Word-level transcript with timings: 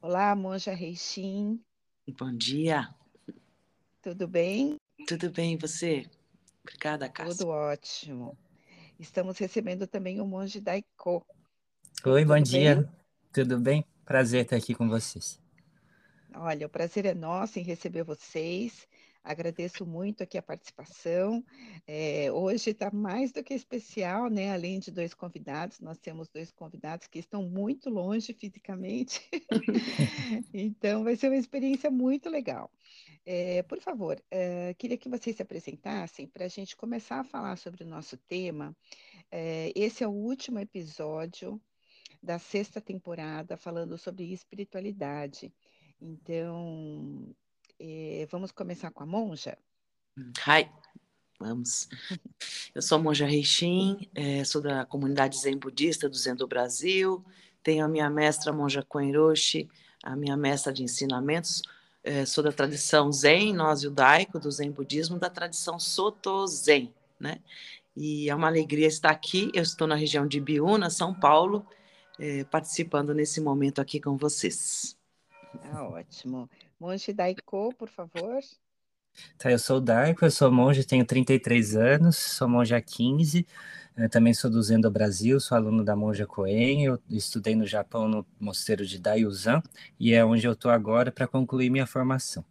Olá, 0.00 0.34
Monja 0.36 0.72
Reixin. 0.72 1.60
Bom 2.18 2.32
dia. 2.36 2.94
Tudo 4.02 4.28
bem? 4.28 4.76
Tudo 5.06 5.30
bem, 5.30 5.54
e 5.54 5.56
você? 5.56 6.08
Obrigada, 6.62 7.08
Cássia. 7.08 7.38
Tudo 7.38 7.48
ótimo. 7.48 8.38
Estamos 8.98 9.38
recebendo 9.38 9.86
também 9.86 10.20
o 10.20 10.26
monge 10.26 10.60
Daiko. 10.60 11.26
Oi, 12.04 12.24
Tudo 12.24 12.28
bom 12.28 12.40
dia. 12.40 12.76
bem? 12.76 12.88
Tudo 13.32 13.58
bem? 13.60 13.84
Prazer 14.04 14.44
estar 14.44 14.56
aqui 14.56 14.74
com 14.74 14.88
vocês. 14.88 15.40
Olha, 16.34 16.66
o 16.66 16.70
prazer 16.70 17.06
é 17.06 17.14
nosso 17.14 17.58
em 17.58 17.62
receber 17.62 18.04
vocês. 18.04 18.86
Agradeço 19.26 19.84
muito 19.84 20.22
aqui 20.22 20.38
a 20.38 20.42
participação. 20.42 21.44
É, 21.84 22.30
hoje 22.30 22.70
está 22.70 22.92
mais 22.92 23.32
do 23.32 23.42
que 23.42 23.54
especial, 23.54 24.30
né? 24.30 24.52
Além 24.52 24.78
de 24.78 24.92
dois 24.92 25.14
convidados, 25.14 25.80
nós 25.80 25.98
temos 25.98 26.28
dois 26.28 26.52
convidados 26.52 27.08
que 27.08 27.18
estão 27.18 27.42
muito 27.42 27.90
longe 27.90 28.32
fisicamente. 28.32 29.20
Então, 30.52 31.04
vai 31.04 31.16
ser 31.16 31.28
uma 31.28 31.36
experiência 31.36 31.90
muito 31.90 32.28
legal. 32.28 32.70
É, 33.24 33.62
por 33.64 33.80
favor, 33.80 34.20
é, 34.30 34.74
queria 34.74 34.96
que 34.96 35.08
vocês 35.08 35.36
se 35.36 35.42
apresentassem 35.42 36.26
para 36.26 36.44
a 36.44 36.48
gente 36.48 36.76
começar 36.76 37.20
a 37.20 37.24
falar 37.24 37.56
sobre 37.56 37.82
o 37.84 37.86
nosso 37.86 38.16
tema. 38.16 38.76
É, 39.30 39.72
esse 39.74 40.04
é 40.04 40.08
o 40.08 40.12
último 40.12 40.58
episódio 40.58 41.60
da 42.22 42.38
sexta 42.38 42.80
temporada 42.80 43.56
falando 43.56 43.98
sobre 43.98 44.32
espiritualidade. 44.32 45.52
Então, 46.00 47.34
eh, 47.78 48.26
vamos 48.30 48.50
começar 48.52 48.90
com 48.90 49.02
a 49.02 49.06
monja? 49.06 49.56
Hi, 50.46 50.68
vamos. 51.38 51.88
Eu 52.74 52.80
sou 52.80 52.98
a 52.98 53.02
Monja 53.02 53.26
Reixin, 53.26 54.08
eh, 54.14 54.44
sou 54.44 54.62
da 54.62 54.86
comunidade 54.86 55.38
Zen 55.38 55.58
Budista 55.58 56.08
do 56.08 56.16
Zen 56.16 56.34
do 56.34 56.46
Brasil, 56.46 57.24
tenho 57.62 57.84
a 57.84 57.88
minha 57.88 58.08
mestra 58.08 58.52
Monja 58.52 58.82
Koenroshi, 58.82 59.68
a 60.02 60.16
minha 60.16 60.36
mestra 60.36 60.72
de 60.72 60.82
ensinamentos, 60.82 61.62
eh, 62.02 62.24
sou 62.24 62.42
da 62.42 62.52
tradição 62.52 63.12
Zen, 63.12 63.52
nós 63.52 63.82
judaico, 63.82 64.38
do 64.38 64.50
Zen 64.50 64.70
Budismo, 64.70 65.18
da 65.18 65.28
tradição 65.28 65.78
Soto 65.78 66.46
Zen, 66.46 66.94
né? 67.20 67.40
E 67.96 68.28
é 68.28 68.34
uma 68.34 68.48
alegria 68.48 68.86
estar 68.86 69.10
aqui, 69.10 69.50
eu 69.54 69.62
estou 69.62 69.86
na 69.86 69.94
região 69.94 70.26
de 70.26 70.38
Biúna, 70.40 70.90
São 70.90 71.14
Paulo, 71.14 71.66
participando 72.50 73.14
nesse 73.14 73.40
momento 73.40 73.80
aqui 73.80 73.98
com 74.00 74.16
vocês. 74.18 74.95
Ah, 75.64 75.84
ótimo. 75.84 76.48
Monge 76.78 77.12
Daiko, 77.12 77.74
por 77.74 77.88
favor. 77.88 78.40
Tá, 79.38 79.50
eu 79.50 79.58
sou 79.58 79.78
o 79.78 79.80
Darko, 79.80 80.24
eu 80.24 80.30
sou 80.30 80.52
monge, 80.52 80.84
tenho 80.84 81.04
33 81.04 81.74
anos, 81.74 82.16
sou 82.16 82.48
monge 82.48 82.74
há 82.74 82.82
15, 82.82 83.46
eh, 83.96 84.08
também 84.08 84.34
sou 84.34 84.50
do 84.50 84.62
Zen 84.62 84.80
do 84.80 84.90
Brasil, 84.90 85.40
sou 85.40 85.56
aluno 85.56 85.82
da 85.82 85.96
monja 85.96 86.26
Koen, 86.26 86.84
eu 86.84 87.00
estudei 87.08 87.54
no 87.54 87.66
Japão 87.66 88.08
no 88.08 88.26
mosteiro 88.38 88.84
de 88.84 88.98
Daiyuzan, 88.98 89.62
e 89.98 90.12
é 90.12 90.22
onde 90.24 90.46
eu 90.46 90.52
estou 90.52 90.70
agora 90.70 91.10
para 91.10 91.26
concluir 91.26 91.70
minha 91.70 91.86
formação. 91.86 92.44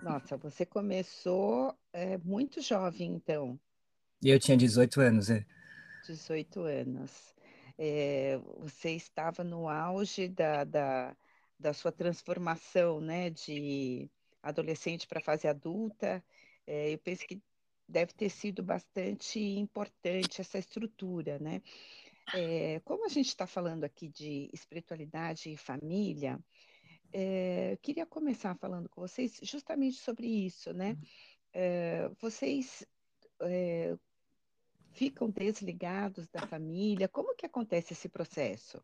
Nossa, 0.00 0.36
você 0.36 0.64
começou 0.64 1.74
é, 1.92 2.16
muito 2.18 2.60
jovem, 2.60 3.10
então, 3.14 3.58
eu 4.22 4.38
tinha 4.38 4.56
18 4.56 5.00
anos, 5.00 5.28
é. 5.28 5.44
18 6.06 6.60
anos. 6.60 7.34
É, 7.76 8.38
você 8.58 8.90
estava 8.90 9.42
no 9.42 9.68
auge 9.68 10.28
da, 10.28 10.64
da, 10.64 11.16
da 11.58 11.72
sua 11.72 11.92
transformação, 11.92 13.00
né, 13.00 13.30
de 13.30 14.10
adolescente 14.42 15.06
para 15.06 15.20
fase 15.20 15.48
adulta. 15.48 16.22
É, 16.66 16.92
eu 16.92 16.98
penso 16.98 17.26
que 17.26 17.40
deve 17.88 18.12
ter 18.12 18.28
sido 18.28 18.62
bastante 18.62 19.38
importante 19.38 20.40
essa 20.40 20.58
estrutura, 20.58 21.38
né? 21.38 21.62
É, 22.34 22.80
como 22.80 23.04
a 23.04 23.08
gente 23.08 23.28
está 23.28 23.46
falando 23.46 23.84
aqui 23.84 24.08
de 24.08 24.48
espiritualidade 24.52 25.50
e 25.50 25.56
família, 25.56 26.38
é, 27.12 27.72
eu 27.72 27.78
queria 27.78 28.06
começar 28.06 28.54
falando 28.56 28.88
com 28.88 29.02
vocês 29.02 29.38
justamente 29.42 29.96
sobre 29.96 30.26
isso, 30.26 30.72
né? 30.72 30.96
É, 31.52 32.08
vocês 32.20 32.84
ficam 34.92 35.28
desligados 35.28 36.26
da 36.28 36.46
família? 36.46 37.08
Como 37.08 37.34
que 37.36 37.44
acontece 37.44 37.92
esse 37.92 38.08
processo? 38.08 38.82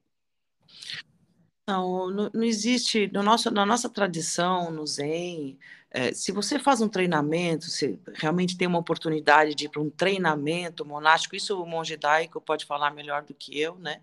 Não, 1.70 2.10
não, 2.10 2.42
existe, 2.42 3.08
no 3.12 3.22
nosso, 3.22 3.48
na 3.48 3.64
nossa 3.64 3.88
tradição, 3.88 4.72
no 4.72 4.84
Zen, 4.84 5.56
eh, 5.92 6.12
se 6.12 6.32
você 6.32 6.58
faz 6.58 6.80
um 6.80 6.88
treinamento, 6.88 7.66
se 7.66 7.96
realmente 8.14 8.56
tem 8.56 8.66
uma 8.66 8.80
oportunidade 8.80 9.54
de 9.54 9.66
ir 9.66 9.68
para 9.68 9.80
um 9.80 9.88
treinamento 9.88 10.84
monástico, 10.84 11.36
isso 11.36 11.62
o 11.62 11.64
monge 11.64 11.96
daico 11.96 12.40
pode 12.40 12.64
falar 12.66 12.90
melhor 12.90 13.22
do 13.22 13.32
que 13.32 13.56
eu, 13.60 13.76
né? 13.76 14.00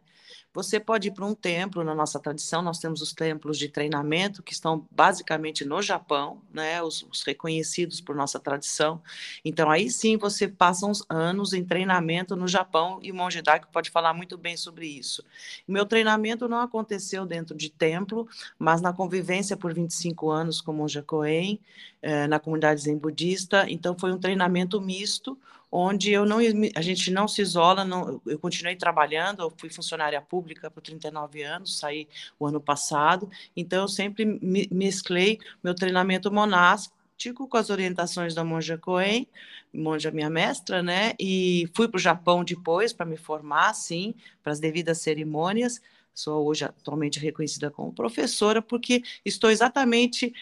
Você 0.54 0.80
pode 0.80 1.10
ir 1.10 1.12
para 1.12 1.26
um 1.26 1.36
templo, 1.36 1.84
na 1.84 1.94
nossa 1.94 2.20
tradição, 2.20 2.62
nós 2.62 2.80
temos 2.80 3.02
os 3.02 3.14
templos 3.14 3.58
de 3.58 3.70
treinamento, 3.70 4.42
que 4.42 4.54
estão 4.54 4.88
basicamente 4.90 5.64
no 5.64 5.82
Japão, 5.82 6.42
né? 6.54 6.82
Os, 6.82 7.04
os 7.12 7.24
reconhecidos 7.24 8.02
por 8.02 8.16
nossa 8.16 8.40
tradição. 8.40 9.02
Então, 9.44 9.70
aí 9.70 9.90
sim 9.90 10.18
você 10.18 10.48
passa 10.48 10.86
uns 10.86 11.04
anos 11.10 11.54
em 11.54 11.64
treinamento 11.64 12.36
no 12.36 12.48
Japão, 12.48 13.00
e 13.02 13.12
o 13.12 13.16
monge 13.16 13.42
daico 13.42 13.68
pode 13.72 13.90
falar 13.90 14.14
muito 14.14 14.38
bem 14.38 14.58
sobre 14.58 14.88
isso. 14.88 15.24
O 15.68 15.72
meu 15.72 15.86
treinamento 15.86 16.48
não 16.48 16.60
aconteceu 16.62 17.26
dentro 17.26 17.56
de 17.56 17.70
templo, 17.70 18.28
mas 18.58 18.82
na 18.82 18.94
convivência 18.94 19.56
por 19.56 19.74
25 19.74 20.30
anos 20.30 20.62
com 20.62 20.76
Koen, 21.06 21.60
eh, 22.02 22.28
na 22.28 22.40
comunidade 22.40 22.82
zen 22.82 22.98
budista, 22.98 23.66
então 23.70 23.98
foi 23.98 24.12
um 24.12 24.20
treinamento 24.20 24.80
misto, 24.80 25.38
onde 25.72 26.12
eu 26.12 26.26
não, 26.26 26.38
a 26.76 26.82
gente 26.82 27.12
não 27.12 27.28
se 27.28 27.42
isola, 27.42 27.84
não, 27.84 28.22
eu 28.26 28.40
continuei 28.40 28.76
trabalhando, 28.76 29.42
eu 29.44 29.54
fui 29.58 29.70
funcionária 29.70 30.22
pública 30.22 30.72
por 30.72 30.82
39 30.82 31.44
anos, 31.44 31.78
saí 31.78 32.08
o 32.40 32.46
ano 32.48 32.62
passado, 32.62 33.30
então 33.56 33.82
eu 33.84 33.88
sempre 33.88 34.26
me- 34.26 34.68
mesclei 34.72 35.40
meu 35.64 35.76
treinamento 35.76 36.32
monástico 36.32 37.48
com 37.50 37.58
as 37.58 37.70
orientações 37.70 38.34
da 38.36 38.44
monja 38.44 38.78
Koen, 38.78 39.28
monja 39.74 40.12
minha 40.12 40.30
mestra, 40.30 40.82
né, 40.82 41.14
e 41.20 41.70
fui 41.76 41.88
para 41.88 41.98
o 41.98 42.02
Japão 42.02 42.44
depois 42.44 42.94
para 42.94 43.06
me 43.06 43.18
formar, 43.18 43.74
sim, 43.74 44.14
para 44.44 44.52
as 44.52 44.60
devidas 44.60 45.00
cerimônias, 45.00 45.82
sou 46.14 46.48
hoje 46.48 46.66
atualmente 46.66 47.20
reconhecida 47.20 47.70
como 47.70 47.94
professora, 47.94 48.62
porque 48.62 49.04
estou 49.24 49.52
exatamente, 49.52 50.34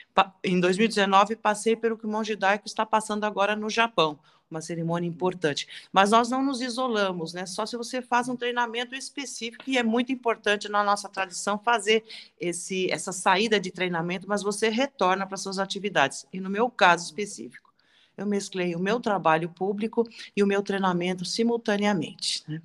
em 0.43 0.59
2019, 0.59 1.35
passei 1.35 1.75
pelo 1.75 1.97
que 1.97 2.05
o 2.05 2.09
monge 2.09 2.35
daico 2.35 2.65
está 2.67 2.85
passando 2.85 3.25
agora 3.25 3.55
no 3.55 3.69
Japão, 3.69 4.17
uma 4.49 4.61
cerimônia 4.61 5.07
importante. 5.07 5.67
Mas 5.91 6.11
nós 6.11 6.29
não 6.29 6.43
nos 6.43 6.61
isolamos, 6.61 7.33
né? 7.33 7.45
Só 7.45 7.65
se 7.65 7.75
você 7.75 8.01
faz 8.01 8.29
um 8.29 8.35
treinamento 8.35 8.95
específico, 8.95 9.63
e 9.67 9.77
é 9.77 9.83
muito 9.83 10.11
importante 10.11 10.69
na 10.69 10.83
nossa 10.83 11.09
tradição 11.09 11.57
fazer 11.57 12.03
esse, 12.39 12.91
essa 12.91 13.11
saída 13.11 13.59
de 13.59 13.71
treinamento, 13.71 14.27
mas 14.27 14.43
você 14.43 14.69
retorna 14.69 15.25
para 15.25 15.37
suas 15.37 15.59
atividades. 15.59 16.25
E 16.31 16.39
no 16.39 16.49
meu 16.49 16.69
caso 16.69 17.05
específico, 17.05 17.73
eu 18.17 18.25
mesclei 18.25 18.75
o 18.75 18.79
meu 18.79 18.99
trabalho 18.99 19.49
público 19.49 20.07
e 20.35 20.41
o 20.41 20.47
meu 20.47 20.61
treinamento 20.61 21.25
simultaneamente. 21.25 22.43
Né? 22.47 22.61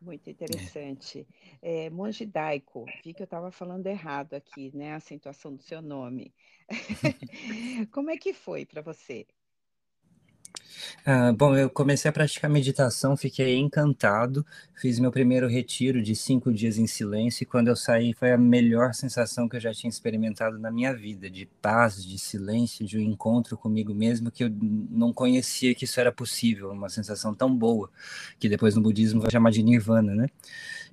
Muito 0.00 0.28
interessante. 0.28 1.26
É, 1.62 1.88
monge 1.88 2.26
Daiko, 2.26 2.84
vi 3.02 3.14
que 3.14 3.22
eu 3.22 3.24
estava 3.24 3.50
falando 3.50 3.86
errado 3.86 4.34
aqui, 4.34 4.70
né? 4.76 4.92
A 4.92 4.96
acentuação 4.96 5.54
do 5.54 5.62
seu 5.62 5.80
nome. 5.80 6.34
Como 7.90 8.10
é 8.10 8.18
que 8.18 8.34
foi 8.34 8.66
para 8.66 8.82
você? 8.82 9.26
Ah, 11.06 11.32
bom, 11.32 11.56
eu 11.56 11.68
comecei 11.68 12.08
a 12.08 12.12
praticar 12.12 12.50
meditação, 12.50 13.16
fiquei 13.16 13.58
encantado, 13.58 14.44
fiz 14.74 14.98
meu 14.98 15.10
primeiro 15.12 15.46
retiro 15.48 16.02
de 16.02 16.14
cinco 16.16 16.52
dias 16.52 16.78
em 16.78 16.86
silêncio, 16.86 17.42
e 17.42 17.46
quando 17.46 17.68
eu 17.68 17.76
saí 17.76 18.12
foi 18.14 18.32
a 18.32 18.38
melhor 18.38 18.94
sensação 18.94 19.48
que 19.48 19.56
eu 19.56 19.60
já 19.60 19.72
tinha 19.72 19.88
experimentado 19.90 20.58
na 20.58 20.70
minha 20.70 20.94
vida, 20.94 21.28
de 21.28 21.46
paz, 21.60 22.04
de 22.04 22.18
silêncio, 22.18 22.86
de 22.86 22.98
um 22.98 23.02
encontro 23.02 23.56
comigo 23.56 23.94
mesmo, 23.94 24.30
que 24.30 24.44
eu 24.44 24.50
não 24.90 25.12
conhecia 25.12 25.74
que 25.74 25.84
isso 25.84 26.00
era 26.00 26.10
possível, 26.12 26.70
uma 26.70 26.88
sensação 26.88 27.34
tão 27.34 27.54
boa, 27.54 27.90
que 28.38 28.48
depois 28.48 28.74
no 28.74 28.82
budismo 28.82 29.20
vai 29.20 29.30
chamar 29.30 29.50
de 29.50 29.62
nirvana, 29.62 30.14
né? 30.14 30.26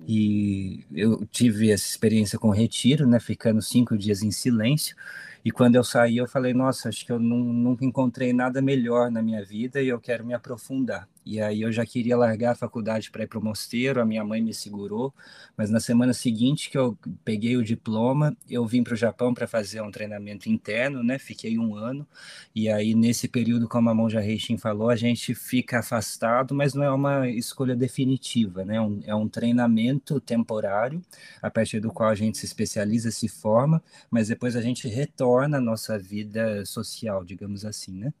E 0.06 0.84
eu 0.94 1.24
tive 1.26 1.70
essa 1.70 1.88
experiência 1.88 2.38
com 2.38 2.50
retiro, 2.50 3.06
né, 3.06 3.20
ficando 3.20 3.62
cinco 3.62 3.96
dias 3.96 4.22
em 4.22 4.30
silêncio, 4.30 4.96
e 5.44 5.50
quando 5.50 5.76
eu 5.76 5.84
saí, 5.84 6.16
eu 6.18 6.28
falei, 6.28 6.54
nossa, 6.54 6.88
acho 6.88 7.04
que 7.06 7.12
eu 7.12 7.18
nu- 7.18 7.52
nunca 7.52 7.84
encontrei 7.84 8.32
nada 8.32 8.62
melhor 8.62 9.10
na 9.10 9.22
minha 9.22 9.44
vida 9.44 9.82
e 9.82 9.88
eu 9.88 10.00
quero 10.00 10.24
me 10.24 10.34
aprofundar. 10.34 11.08
E 11.24 11.40
aí 11.40 11.62
eu 11.62 11.70
já 11.70 11.86
queria 11.86 12.16
largar 12.16 12.52
a 12.52 12.54
faculdade 12.54 13.10
para 13.10 13.22
ir 13.22 13.28
para 13.28 13.38
o 13.38 13.44
mosteiro, 13.44 14.00
a 14.00 14.04
minha 14.04 14.24
mãe 14.24 14.42
me 14.42 14.52
segurou, 14.52 15.14
mas 15.56 15.70
na 15.70 15.78
semana 15.78 16.12
seguinte 16.12 16.68
que 16.68 16.76
eu 16.76 16.98
peguei 17.24 17.56
o 17.56 17.62
diploma, 17.62 18.36
eu 18.50 18.66
vim 18.66 18.82
para 18.82 18.94
o 18.94 18.96
Japão 18.96 19.32
para 19.32 19.46
fazer 19.46 19.80
um 19.82 19.90
treinamento 19.90 20.48
interno, 20.48 21.02
né? 21.02 21.18
Fiquei 21.18 21.58
um 21.58 21.76
ano, 21.76 22.06
e 22.54 22.68
aí 22.68 22.94
nesse 22.94 23.28
período, 23.28 23.68
como 23.68 23.88
a 23.88 23.94
Monja 23.94 24.20
Reishin 24.20 24.56
falou, 24.56 24.90
a 24.90 24.96
gente 24.96 25.34
fica 25.34 25.78
afastado, 25.78 26.54
mas 26.54 26.74
não 26.74 26.82
é 26.82 26.90
uma 26.90 27.28
escolha 27.28 27.76
definitiva, 27.76 28.64
né? 28.64 28.76
É 29.04 29.14
um, 29.14 29.28
treinamento 29.28 30.20
temporário, 30.20 31.00
a 31.40 31.50
partir 31.50 31.80
do 31.80 31.92
qual 31.92 32.10
a 32.10 32.14
gente 32.14 32.38
se 32.38 32.46
especializa, 32.46 33.10
se 33.10 33.28
forma, 33.28 33.82
mas 34.10 34.28
depois 34.28 34.56
a 34.56 34.60
gente 34.60 34.88
retorna 34.88 35.58
à 35.58 35.60
nossa 35.60 35.98
vida 35.98 36.64
social, 36.66 37.24
digamos 37.24 37.64
assim, 37.64 37.92
né? 37.92 38.12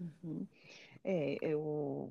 Uhum. 0.00 0.46
É, 1.04 1.38
eu, 1.40 2.10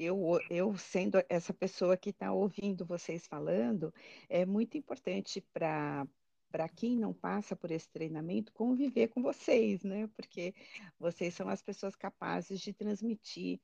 eu, 0.00 0.40
eu 0.48 0.76
sendo 0.76 1.22
essa 1.28 1.52
pessoa 1.52 1.96
que 1.96 2.10
está 2.10 2.32
ouvindo 2.32 2.86
vocês 2.86 3.26
falando, 3.26 3.92
é 4.28 4.46
muito 4.46 4.78
importante 4.78 5.40
para 5.52 6.06
para 6.50 6.68
quem 6.68 6.96
não 6.96 7.12
passa 7.12 7.54
por 7.54 7.70
esse 7.70 7.88
treinamento, 7.88 8.52
conviver 8.52 9.06
com 9.06 9.22
vocês, 9.22 9.84
né? 9.84 10.08
Porque 10.16 10.52
vocês 10.98 11.32
são 11.32 11.48
as 11.48 11.62
pessoas 11.62 11.94
capazes 11.94 12.60
de 12.60 12.72
transmitir 12.72 13.60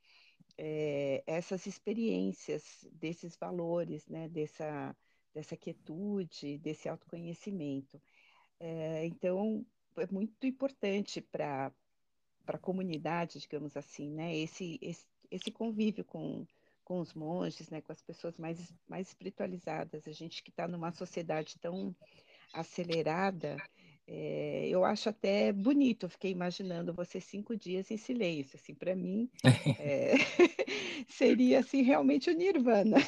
é, 0.57 1.21
essas 1.27 1.67
experiências, 1.67 2.87
desses 2.93 3.37
valores, 3.37 4.07
né? 4.07 4.29
Dessa, 4.29 4.97
dessa 5.35 5.57
quietude, 5.57 6.59
desse 6.59 6.89
autoconhecimento. 6.89 8.01
É, 8.61 9.05
então, 9.07 9.67
é 9.97 10.07
muito 10.07 10.47
importante 10.47 11.21
para 11.21 11.73
a 12.47 12.59
comunidade, 12.59 13.41
digamos 13.41 13.77
assim, 13.77 14.13
né? 14.13 14.37
Esse, 14.37 14.79
esse, 14.81 15.05
esse 15.31 15.51
convívio 15.51 16.05
com, 16.05 16.47
com 16.85 17.01
os 17.01 17.15
monges, 17.15 17.69
né? 17.71 17.81
Com 17.81 17.93
as 17.93 18.03
pessoas 18.03 18.37
mais, 18.39 18.75
mais 18.89 19.09
espiritualizadas. 19.09 20.07
A 20.07 20.13
gente 20.13 20.43
que 20.43 20.51
está 20.51 20.67
numa 20.67 20.93
sociedade 20.93 21.57
tão 21.59 21.95
acelerada, 22.53 23.57
é, 24.07 24.69
eu 24.69 24.85
acho 24.85 25.09
até 25.09 25.53
bonito. 25.53 26.07
Eu 26.07 26.11
fiquei 26.11 26.31
imaginando 26.31 26.95
você 26.95 27.21
cinco 27.21 27.57
dias 27.57 27.91
em 27.91 27.97
silêncio. 27.97 28.57
Assim, 28.57 28.75
para 28.75 28.95
mim, 28.95 29.29
é, 29.81 30.15
seria 31.09 31.61
assim 31.61 31.83
realmente 31.83 32.31
o 32.31 32.35
nirvana. 32.35 32.99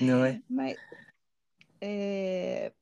Não 0.00 0.24
é? 0.24 0.40
Mas 0.48 0.78
é, 1.80 2.72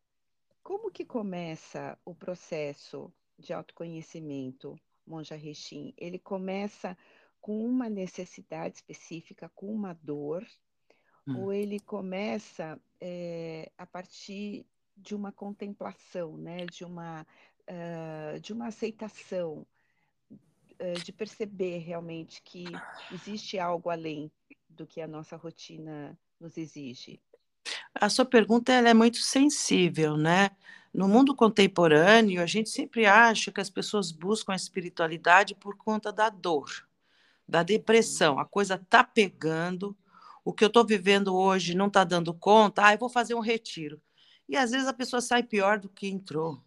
como 0.62 0.91
que 0.91 1.05
começa 1.05 1.99
o 2.05 2.15
processo 2.15 3.12
de 3.38 3.53
autoconhecimento, 3.53 4.79
Monja 5.06 5.37
Rechim? 5.37 5.94
Ele 5.97 6.19
começa 6.19 6.97
com 7.47 7.65
uma 7.65 7.89
necessidade 7.89 8.75
específica, 8.75 9.49
com 9.55 9.73
uma 9.73 9.97
dor, 10.03 10.45
hum. 11.25 11.43
ou 11.43 11.53
ele 11.53 11.79
começa 11.79 12.77
é, 13.01 13.71
a 13.79 13.87
partir 13.87 14.67
de 14.97 15.15
uma 15.15 15.31
contemplação, 15.31 16.37
né? 16.37 16.67
de, 16.67 16.85
uma, 16.85 17.25
uh, 17.71 18.41
de 18.41 18.53
uma 18.53 18.67
aceitação, 18.67 19.65
uh, 20.29 21.01
de 21.05 21.13
perceber 21.13 21.79
realmente 21.79 22.43
que 22.43 22.65
existe 23.13 23.61
algo 23.61 23.91
além 23.91 24.29
do 24.69 24.85
que 24.85 25.01
a 25.01 25.07
nossa 25.07 25.37
rotina 25.37 26.19
nos 26.41 26.59
exige? 26.59 27.21
A 27.95 28.09
sua 28.09 28.25
pergunta 28.25 28.73
ela 28.73 28.89
é 28.89 28.95
muito 28.95 29.19
sensível, 29.19 30.17
né? 30.17 30.51
No 30.93 31.07
mundo 31.07 31.33
contemporâneo, 31.33 32.43
a 32.43 32.47
gente 32.47 32.71
sempre 32.71 33.07
acha 33.07 33.53
que 33.53 33.61
as 33.61 33.71
pessoas 33.71 34.11
buscam 34.11 34.53
a 34.53 34.57
espiritualidade 34.57 35.55
por 35.55 35.77
conta 35.77 36.13
da 36.13 36.29
dor, 36.29 36.86
da 37.49 37.63
depressão. 37.63 38.39
A 38.39 38.45
coisa 38.45 38.79
tá 38.89 39.05
pegando, 39.05 39.97
o 40.45 40.53
que 40.53 40.65
eu 40.65 40.69
estou 40.69 40.85
vivendo 40.85 41.35
hoje 41.35 41.75
não 41.75 41.87
está 41.87 42.05
dando 42.05 42.33
conta, 42.35 42.87
ah, 42.87 42.95
eu 42.95 42.99
vou 42.99 43.09
fazer 43.09 43.35
um 43.35 43.41
retiro. 43.41 44.01
E 44.49 44.57
às 44.57 44.71
vezes 44.71 44.87
a 44.87 44.93
pessoa 44.93 45.21
sai 45.21 45.43
pior 45.43 45.79
do 45.79 45.89
que 45.89 46.09
entrou, 46.09 46.63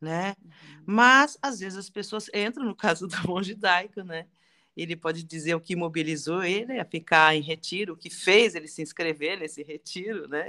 né? 0.00 0.34
Uhum. 0.42 0.50
Mas 0.86 1.38
às 1.40 1.60
vezes 1.60 1.78
as 1.78 1.90
pessoas 1.90 2.28
entram, 2.34 2.64
no 2.64 2.76
caso 2.76 3.06
do 3.08 3.16
monge 3.26 3.54
daico, 3.54 4.02
né? 4.02 4.26
Ele 4.74 4.96
pode 4.96 5.22
dizer 5.22 5.54
o 5.54 5.60
que 5.60 5.76
mobilizou 5.76 6.42
ele 6.42 6.78
a 6.80 6.84
ficar 6.84 7.36
em 7.36 7.42
retiro, 7.42 7.92
o 7.92 7.96
que 7.96 8.08
fez 8.08 8.54
ele 8.54 8.66
se 8.66 8.80
inscrever 8.80 9.38
nesse 9.38 9.62
retiro, 9.62 10.26
né? 10.28 10.48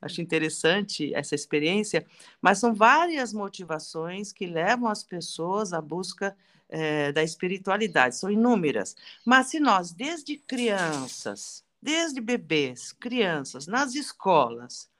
Acho 0.00 0.20
interessante 0.20 1.14
essa 1.14 1.34
experiência, 1.34 2.04
mas 2.40 2.58
são 2.58 2.74
várias 2.74 3.32
motivações 3.32 4.32
que 4.32 4.46
levam 4.46 4.88
as 4.88 5.04
pessoas 5.04 5.72
à 5.72 5.80
busca 5.80 6.36
é, 6.68 7.12
da 7.12 7.22
espiritualidade, 7.22 8.16
são 8.16 8.30
inúmeras. 8.30 8.96
Mas 9.24 9.48
se 9.48 9.60
nós, 9.60 9.92
desde 9.92 10.36
crianças, 10.36 11.64
desde 11.80 12.20
bebês, 12.20 12.92
crianças, 12.92 13.66
nas 13.66 13.94
escolas, 13.94 14.90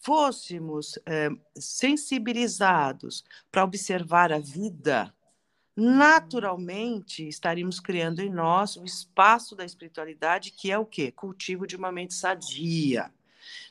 fôssemos 0.00 0.98
é, 1.06 1.28
sensibilizados 1.56 3.24
para 3.50 3.64
observar 3.64 4.32
a 4.32 4.38
vida, 4.38 5.12
naturalmente 5.76 7.26
estaríamos 7.28 7.78
criando 7.78 8.20
em 8.20 8.30
nós 8.30 8.76
o 8.76 8.84
espaço 8.84 9.54
da 9.54 9.64
espiritualidade, 9.64 10.50
que 10.50 10.70
é 10.70 10.78
o 10.78 10.84
quê? 10.84 11.12
Cultivo 11.12 11.66
de 11.66 11.76
uma 11.76 11.92
mente 11.92 12.14
sadia. 12.14 13.12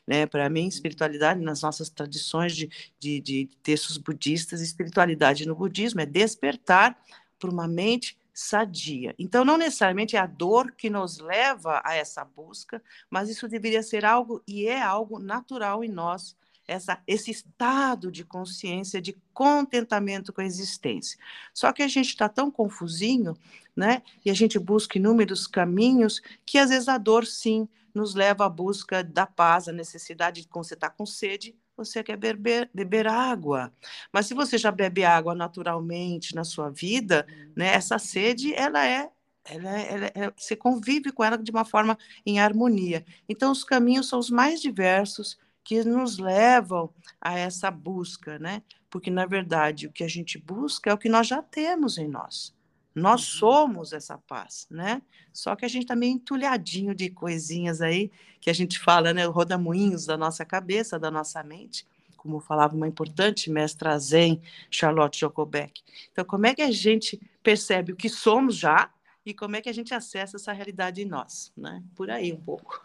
Né? 0.06 0.26
Para 0.26 0.48
mim, 0.48 0.66
espiritualidade, 0.66 1.40
nas 1.40 1.62
nossas 1.62 1.90
tradições 1.90 2.56
de, 2.56 2.70
de, 2.98 3.20
de 3.20 3.48
textos 3.62 3.98
budistas, 3.98 4.60
espiritualidade 4.60 5.46
no 5.46 5.54
budismo 5.54 6.00
é 6.00 6.06
despertar 6.06 6.98
para 7.38 7.50
uma 7.50 7.68
mente 7.68 8.16
sadia. 8.32 9.14
Então, 9.18 9.44
não 9.44 9.58
necessariamente 9.58 10.16
é 10.16 10.20
a 10.20 10.26
dor 10.26 10.72
que 10.72 10.88
nos 10.88 11.18
leva 11.18 11.82
a 11.84 11.94
essa 11.94 12.24
busca, 12.24 12.82
mas 13.10 13.28
isso 13.28 13.48
deveria 13.48 13.82
ser 13.82 14.04
algo, 14.04 14.42
e 14.46 14.66
é 14.66 14.80
algo 14.80 15.18
natural 15.18 15.82
em 15.82 15.88
nós, 15.88 16.36
essa, 16.68 17.02
esse 17.06 17.30
estado 17.30 18.12
de 18.12 18.24
consciência, 18.24 19.00
de 19.00 19.16
contentamento 19.32 20.32
com 20.32 20.40
a 20.40 20.44
existência. 20.44 21.18
Só 21.52 21.72
que 21.72 21.82
a 21.82 21.88
gente 21.88 22.08
está 22.08 22.28
tão 22.28 22.50
confusinho, 22.50 23.36
né? 23.74 24.02
E 24.24 24.30
a 24.30 24.34
gente 24.34 24.58
busca 24.58 24.98
inúmeros 24.98 25.46
caminhos 25.46 26.20
que 26.44 26.58
às 26.58 26.68
vezes 26.68 26.88
a 26.88 26.98
dor, 26.98 27.26
sim, 27.26 27.66
nos 27.94 28.14
leva 28.14 28.44
à 28.44 28.48
busca 28.48 29.02
da 29.02 29.26
paz, 29.26 29.66
a 29.66 29.72
necessidade 29.72 30.42
de, 30.42 30.48
quando 30.48 30.66
você 30.66 30.74
está 30.74 30.90
com 30.90 31.06
sede, 31.06 31.56
você 31.78 32.02
quer 32.02 32.16
beber, 32.16 32.68
beber 32.74 33.06
água. 33.06 33.72
Mas 34.12 34.26
se 34.26 34.34
você 34.34 34.58
já 34.58 34.70
bebe 34.70 35.04
água 35.04 35.34
naturalmente 35.34 36.34
na 36.34 36.44
sua 36.44 36.70
vida, 36.70 37.26
né, 37.56 37.68
essa 37.68 37.98
sede, 37.98 38.52
ela 38.52 38.84
é 38.84 39.08
ela, 39.44 39.80
ela, 39.80 40.10
ela, 40.14 40.34
você 40.36 40.54
convive 40.54 41.10
com 41.10 41.24
ela 41.24 41.38
de 41.38 41.50
uma 41.50 41.64
forma 41.64 41.96
em 42.26 42.38
harmonia. 42.38 43.06
Então, 43.26 43.50
os 43.50 43.64
caminhos 43.64 44.06
são 44.06 44.18
os 44.18 44.28
mais 44.28 44.60
diversos 44.60 45.38
que 45.64 45.82
nos 45.84 46.18
levam 46.18 46.92
a 47.18 47.38
essa 47.38 47.70
busca, 47.70 48.38
né? 48.38 48.62
Porque, 48.90 49.10
na 49.10 49.24
verdade, 49.24 49.86
o 49.86 49.92
que 49.92 50.04
a 50.04 50.08
gente 50.08 50.36
busca 50.36 50.90
é 50.90 50.94
o 50.94 50.98
que 50.98 51.08
nós 51.08 51.26
já 51.26 51.40
temos 51.40 51.96
em 51.96 52.08
nós. 52.08 52.54
Nós 52.94 53.20
uhum. 53.34 53.38
somos 53.38 53.92
essa 53.92 54.18
paz, 54.18 54.66
né? 54.70 55.02
Só 55.32 55.54
que 55.54 55.64
a 55.64 55.68
gente 55.68 55.82
está 55.82 55.94
meio 55.94 56.12
entulhadinho 56.12 56.94
de 56.94 57.10
coisinhas 57.10 57.80
aí, 57.80 58.10
que 58.40 58.50
a 58.50 58.52
gente 58.52 58.78
fala, 58.78 59.12
né? 59.12 59.24
Rodamuinhos 59.24 60.06
da 60.06 60.16
nossa 60.16 60.44
cabeça, 60.44 60.98
da 60.98 61.10
nossa 61.10 61.42
mente, 61.42 61.86
como 62.16 62.40
falava 62.40 62.74
uma 62.74 62.88
importante 62.88 63.50
mestra 63.50 63.98
Zen, 63.98 64.40
Charlotte 64.70 65.20
Jokobeck. 65.20 65.82
Então, 66.12 66.24
como 66.24 66.46
é 66.46 66.54
que 66.54 66.62
a 66.62 66.70
gente 66.70 67.20
percebe 67.42 67.92
o 67.92 67.96
que 67.96 68.08
somos 68.08 68.56
já 68.56 68.90
e 69.24 69.32
como 69.32 69.56
é 69.56 69.60
que 69.60 69.68
a 69.68 69.74
gente 69.74 69.94
acessa 69.94 70.36
essa 70.36 70.52
realidade 70.52 71.02
em 71.02 71.04
nós, 71.04 71.52
né? 71.56 71.82
Por 71.94 72.10
aí 72.10 72.32
um 72.32 72.40
pouco. 72.40 72.82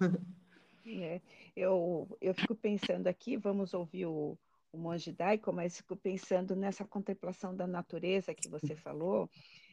É, 0.85 1.21
eu, 1.55 2.05
eu 2.19 2.33
fico 2.33 2.53
pensando 2.53 3.07
aqui, 3.07 3.37
vamos 3.37 3.73
ouvir 3.73 4.05
o, 4.05 4.37
o 4.69 4.77
monge 4.77 5.13
Daiko, 5.13 5.53
mas 5.53 5.77
fico 5.77 5.95
pensando 5.95 6.55
nessa 6.57 6.83
contemplação 6.83 7.55
da 7.55 7.65
natureza 7.65 8.33
que 8.33 8.49
você 8.49 8.75
falou, 8.75 9.29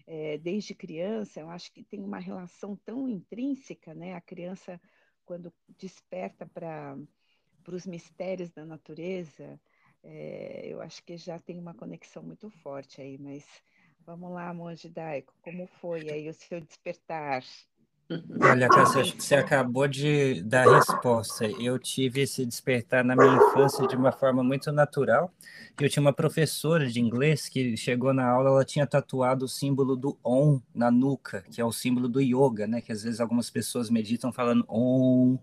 é, 0.06 0.38
desde 0.38 0.74
criança, 0.74 1.40
eu 1.40 1.50
acho 1.50 1.72
que 1.72 1.84
tem 1.84 2.02
uma 2.02 2.18
relação 2.18 2.76
tão 2.76 3.08
intrínseca, 3.08 3.94
né? 3.94 4.14
A 4.14 4.20
criança, 4.20 4.80
quando 5.24 5.52
desperta 5.78 6.46
para 6.46 6.96
os 7.68 7.86
mistérios 7.86 8.50
da 8.50 8.64
natureza, 8.64 9.60
é, 10.02 10.66
eu 10.66 10.80
acho 10.80 11.02
que 11.04 11.16
já 11.16 11.38
tem 11.38 11.58
uma 11.58 11.74
conexão 11.74 12.22
muito 12.22 12.50
forte 12.50 13.00
aí, 13.00 13.18
mas 13.18 13.44
vamos 14.06 14.32
lá, 14.32 14.52
monge 14.52 14.88
Daico, 14.88 15.34
como 15.42 15.66
foi 15.66 16.08
aí 16.10 16.28
o 16.28 16.34
seu 16.34 16.60
despertar? 16.60 17.42
Olha, 18.40 18.68
Cássia, 18.68 19.04
você 19.04 19.36
acabou 19.36 19.86
de 19.86 20.42
dar 20.42 20.66
a 20.66 20.78
resposta. 20.78 21.46
Eu 21.46 21.78
tive 21.78 22.22
esse 22.22 22.44
despertar 22.44 23.04
na 23.04 23.14
minha 23.14 23.36
infância 23.36 23.86
de 23.86 23.94
uma 23.94 24.10
forma 24.10 24.42
muito 24.42 24.72
natural. 24.72 25.32
Eu 25.80 25.88
tinha 25.88 26.00
uma 26.00 26.12
professora 26.12 26.88
de 26.88 27.00
inglês 27.00 27.48
que 27.48 27.76
chegou 27.76 28.12
na 28.12 28.28
aula, 28.28 28.50
ela 28.50 28.64
tinha 28.64 28.84
tatuado 28.84 29.44
o 29.44 29.48
símbolo 29.48 29.94
do 29.94 30.18
Om 30.24 30.60
na 30.74 30.90
nuca, 30.90 31.44
que 31.52 31.60
é 31.60 31.64
o 31.64 31.70
símbolo 31.70 32.08
do 32.08 32.20
yoga, 32.20 32.66
né? 32.66 32.80
Que 32.80 32.90
às 32.90 33.04
vezes 33.04 33.20
algumas 33.20 33.48
pessoas 33.48 33.88
meditam 33.88 34.32
falando 34.32 34.64
Om, 34.68 35.38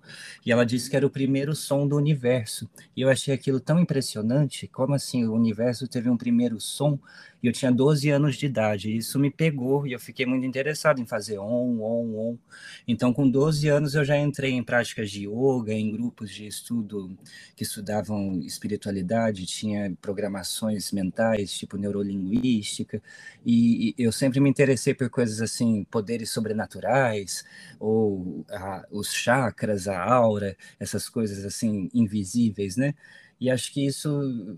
e 0.45 0.51
ela 0.51 0.65
disse 0.65 0.89
que 0.89 0.95
era 0.97 1.07
o 1.07 1.09
primeiro 1.09 1.55
som 1.55 1.87
do 1.87 1.95
universo. 1.95 2.69
E 2.95 3.01
eu 3.01 3.09
achei 3.09 3.33
aquilo 3.33 3.61
tão 3.61 3.79
impressionante, 3.79 4.67
como 4.67 4.93
assim 4.93 5.25
o 5.25 5.33
universo 5.33 5.87
teve 5.87 6.09
um 6.09 6.17
primeiro 6.17 6.59
som? 6.59 6.99
E 7.41 7.47
eu 7.47 7.53
tinha 7.53 7.71
12 7.71 8.09
anos 8.09 8.35
de 8.35 8.45
idade. 8.45 8.89
E 8.89 8.97
isso 8.97 9.19
me 9.19 9.29
pegou 9.31 9.85
e 9.87 9.93
eu 9.93 9.99
fiquei 9.99 10.25
muito 10.25 10.45
interessado 10.45 10.99
em 10.99 11.05
fazer 11.05 11.39
on, 11.39 11.79
on, 11.81 12.15
on. 12.15 12.37
Então, 12.87 13.13
com 13.13 13.29
12 13.29 13.67
anos, 13.67 13.95
eu 13.95 14.03
já 14.05 14.17
entrei 14.17 14.53
em 14.53 14.63
práticas 14.63 15.09
de 15.11 15.27
yoga, 15.27 15.73
em 15.73 15.91
grupos 15.91 16.31
de 16.31 16.47
estudo 16.47 17.17
que 17.55 17.63
estudavam 17.63 18.39
espiritualidade, 18.41 19.45
tinha 19.45 19.95
programações 20.01 20.91
mentais, 20.91 21.51
tipo 21.53 21.77
neurolinguística. 21.77 23.01
E, 23.45 23.93
eu 23.97 24.11
sempre 24.11 24.39
me 24.39 24.49
interessei 24.49 24.93
por 24.93 25.09
coisas 25.09 25.41
assim, 25.41 25.83
poderes 25.85 26.29
sobrenaturais, 26.29 27.43
ou 27.79 28.45
a, 28.49 28.85
os 28.91 29.13
chakras, 29.13 29.87
a 29.87 30.01
aura, 30.01 30.55
essas 30.79 31.09
coisas 31.09 31.45
assim, 31.45 31.89
invisíveis, 31.93 32.75
né? 32.77 32.93
E 33.39 33.49
acho 33.49 33.71
que 33.71 33.85
isso 33.85 34.57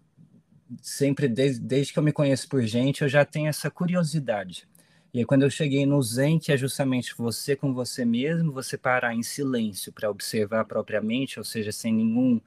sempre, 0.82 1.28
desde, 1.28 1.60
desde 1.60 1.94
que 1.94 2.00
eu 2.00 2.04
me 2.04 2.12
conheço 2.12 2.48
por 2.48 2.62
gente, 2.64 3.02
eu 3.02 3.10
já 3.10 3.26
tenho 3.26 3.48
essa 3.48 3.70
curiosidade. 3.70 4.68
E 5.14 5.20
aí, 5.20 5.26
quando 5.26 5.44
eu 5.44 5.50
cheguei 5.50 5.86
no 5.86 6.02
Zen, 6.02 6.38
que 6.40 6.52
é 6.52 6.58
justamente 6.58 7.16
você 7.18 7.56
com 7.56 7.74
você 7.74 8.06
mesmo, 8.06 8.52
você 8.52 8.78
parar 8.78 9.16
em 9.16 9.24
silêncio 9.24 9.92
para 9.92 10.10
observar 10.10 10.66
propriamente, 10.66 11.40
ou 11.40 11.46
seja, 11.46 11.72
sem 11.72 11.94
nenhum 11.94 12.40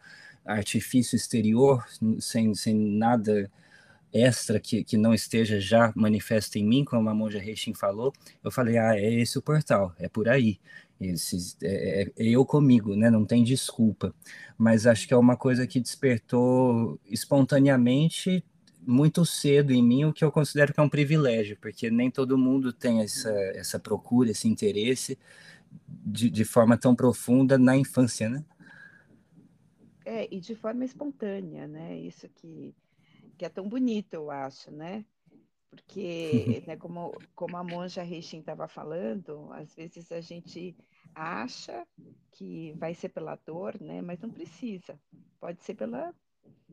artifício 0.45 1.17
exterior, 1.17 1.85
sem, 2.21 2.55
sem 2.55 2.75
nada 2.75 3.51
extra 4.13 4.61
que, 4.61 4.85
que 4.85 4.97
não 4.97 5.15
esteja 5.15 5.59
já 5.61 5.93
manifesto 5.97 6.59
em 6.59 6.65
mim, 6.65 6.85
como 6.85 7.09
a 7.09 7.15
monja 7.15 7.39
Reishin 7.39 7.75
falou, 7.75 8.13
eu 8.45 8.51
falei, 8.51 8.79
ah, 8.79 8.97
é 8.97 9.13
esse 9.13 9.39
o 9.39 9.43
portal, 9.43 9.95
é 9.99 10.09
por 10.09 10.29
aí. 10.29 10.61
Esse, 11.01 11.57
é, 11.63 12.03
é, 12.03 12.13
é 12.17 12.25
eu 12.29 12.45
comigo, 12.47 12.95
né? 12.95 13.11
Não 13.11 13.25
tem 13.25 13.43
desculpa. 13.43 14.15
Mas 14.57 14.87
acho 14.87 15.09
que 15.09 15.15
é 15.15 15.17
uma 15.17 15.37
coisa 15.37 15.67
que 15.67 15.81
despertou 15.81 17.01
espontaneamente 17.07 18.45
muito 18.87 19.25
cedo 19.25 19.73
em 19.73 19.83
mim, 19.83 20.05
o 20.05 20.13
que 20.13 20.25
eu 20.25 20.33
considero 20.33 20.73
que 20.73 20.81
é 20.81 20.83
um 20.83 20.89
privilégio, 20.89 21.57
porque 21.61 21.91
nem 21.91 22.11
todo 22.11 22.39
mundo 22.39 22.73
tem 22.73 23.01
essa, 23.01 23.31
essa 23.55 23.79
procura, 23.79 24.31
esse 24.31 24.49
interesse 24.49 25.19
de, 25.89 26.29
de 26.31 26.45
forma 26.45 26.77
tão 26.77 26.95
profunda 26.95 27.57
na 27.59 27.77
infância, 27.77 28.29
né? 28.29 28.45
É, 30.05 30.29
e 30.35 30.41
de 30.41 30.55
forma 30.55 30.85
espontânea, 30.85 31.67
né? 31.67 31.97
Isso 31.97 32.29
que, 32.29 32.75
que 33.39 33.45
é 33.45 33.49
tão 33.49 33.69
bonito, 33.69 34.15
eu 34.15 34.31
acho, 34.31 34.71
né? 34.71 35.05
Porque, 35.71 36.63
né, 36.67 36.77
como, 36.77 37.17
como 37.35 37.57
a 37.57 37.65
monja 37.65 38.03
Reishin 38.03 38.41
estava 38.41 38.67
falando, 38.67 39.49
às 39.53 39.75
vezes 39.75 40.11
a 40.11 40.21
gente 40.21 40.77
acha 41.15 41.87
que 42.33 42.73
vai 42.73 42.95
ser 42.95 43.11
pela 43.11 43.37
dor, 43.37 43.81
né? 43.81 44.03
Mas 44.03 44.21
não 44.21 44.31
precisa. 44.31 44.99
Pode 45.39 45.63
ser 45.63 45.75
pela, 45.75 46.13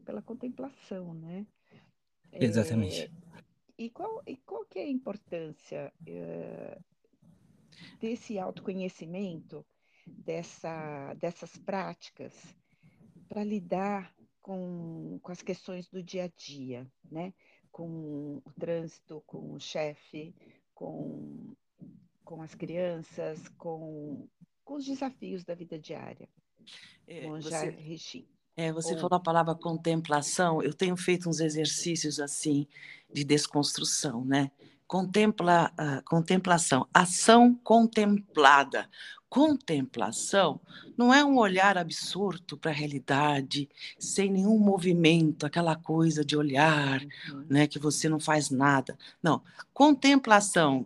pela 0.03 0.21
contemplação, 0.21 1.13
né? 1.13 1.45
Exatamente. 2.33 3.03
É, 3.03 3.11
e, 3.77 3.89
qual, 3.89 4.21
e 4.25 4.37
qual 4.37 4.65
que 4.65 4.79
é 4.79 4.83
a 4.83 4.89
importância 4.89 5.93
é, 6.05 6.79
desse 7.99 8.37
autoconhecimento, 8.37 9.65
dessa, 10.05 11.13
dessas 11.15 11.57
práticas, 11.57 12.33
para 13.27 13.43
lidar 13.43 14.13
com, 14.41 15.19
com 15.21 15.31
as 15.31 15.41
questões 15.41 15.87
do 15.87 16.01
dia 16.01 16.25
a 16.25 16.27
dia, 16.27 16.91
né? 17.09 17.33
com 17.71 18.41
o 18.43 18.53
trânsito, 18.59 19.23
com 19.25 19.53
o 19.53 19.59
chefe, 19.59 20.33
com, 20.73 21.55
com 22.23 22.41
as 22.41 22.55
crianças, 22.55 23.47
com, 23.49 24.27
com 24.63 24.75
os 24.75 24.85
desafios 24.85 25.43
da 25.43 25.53
vida 25.53 25.77
diária. 25.77 26.27
É, 27.07 27.27
você, 27.27 27.71
é, 28.59 28.73
você 28.73 28.93
falou 28.95 29.15
a 29.15 29.21
palavra 29.21 29.55
contemplação. 29.55 30.61
Eu 30.61 30.73
tenho 30.73 30.97
feito 30.97 31.29
uns 31.29 31.39
exercícios 31.39 32.19
assim 32.19 32.67
de 33.11 33.23
desconstrução, 33.23 34.25
né? 34.25 34.51
Contempla, 34.85 35.71
uh, 35.79 36.03
contemplação, 36.03 36.85
ação 36.93 37.55
contemplada. 37.63 38.89
Contemplação 39.29 40.59
não 40.97 41.13
é 41.13 41.23
um 41.23 41.37
olhar 41.37 41.77
absurdo 41.77 42.57
para 42.57 42.71
a 42.71 42.73
realidade, 42.73 43.69
sem 43.97 44.29
nenhum 44.29 44.59
movimento, 44.59 45.45
aquela 45.45 45.77
coisa 45.77 46.25
de 46.25 46.35
olhar, 46.35 47.01
uhum. 47.31 47.45
né, 47.47 47.65
que 47.65 47.79
você 47.79 48.09
não 48.09 48.19
faz 48.19 48.49
nada. 48.49 48.97
Não, 49.23 49.41
contemplação 49.71 50.85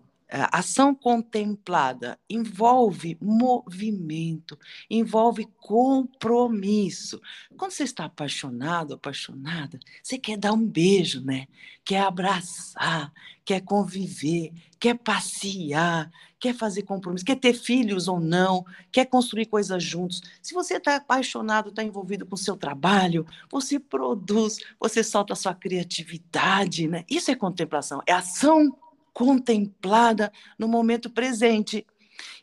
ação 0.51 0.95
contemplada 0.95 2.19
envolve 2.27 3.17
movimento, 3.21 4.57
envolve 4.89 5.47
compromisso. 5.57 7.21
Quando 7.55 7.71
você 7.71 7.83
está 7.83 8.05
apaixonado, 8.05 8.95
apaixonada, 8.95 9.79
você 10.01 10.17
quer 10.17 10.37
dar 10.37 10.53
um 10.53 10.65
beijo, 10.65 11.23
né? 11.23 11.47
Quer 11.85 12.01
abraçar, 12.01 13.13
quer 13.45 13.61
conviver, 13.61 14.51
quer 14.79 14.97
passear, 14.97 16.09
quer 16.39 16.55
fazer 16.55 16.81
compromisso, 16.81 17.23
quer 17.23 17.35
ter 17.35 17.53
filhos 17.53 18.07
ou 18.07 18.19
não, 18.19 18.65
quer 18.91 19.05
construir 19.05 19.45
coisas 19.45 19.83
juntos. 19.83 20.21
Se 20.41 20.53
você 20.53 20.77
está 20.77 20.95
apaixonado, 20.95 21.69
está 21.69 21.83
envolvido 21.83 22.25
com 22.25 22.35
o 22.35 22.37
seu 22.37 22.57
trabalho, 22.57 23.25
você 23.51 23.79
produz, 23.79 24.57
você 24.79 25.03
solta 25.03 25.33
a 25.33 25.35
sua 25.35 25.53
criatividade, 25.53 26.87
né? 26.87 27.05
Isso 27.09 27.29
é 27.29 27.35
contemplação, 27.35 28.01
é 28.07 28.13
ação 28.13 28.75
contemplada 29.13 30.31
no 30.57 30.67
momento 30.67 31.09
presente. 31.09 31.85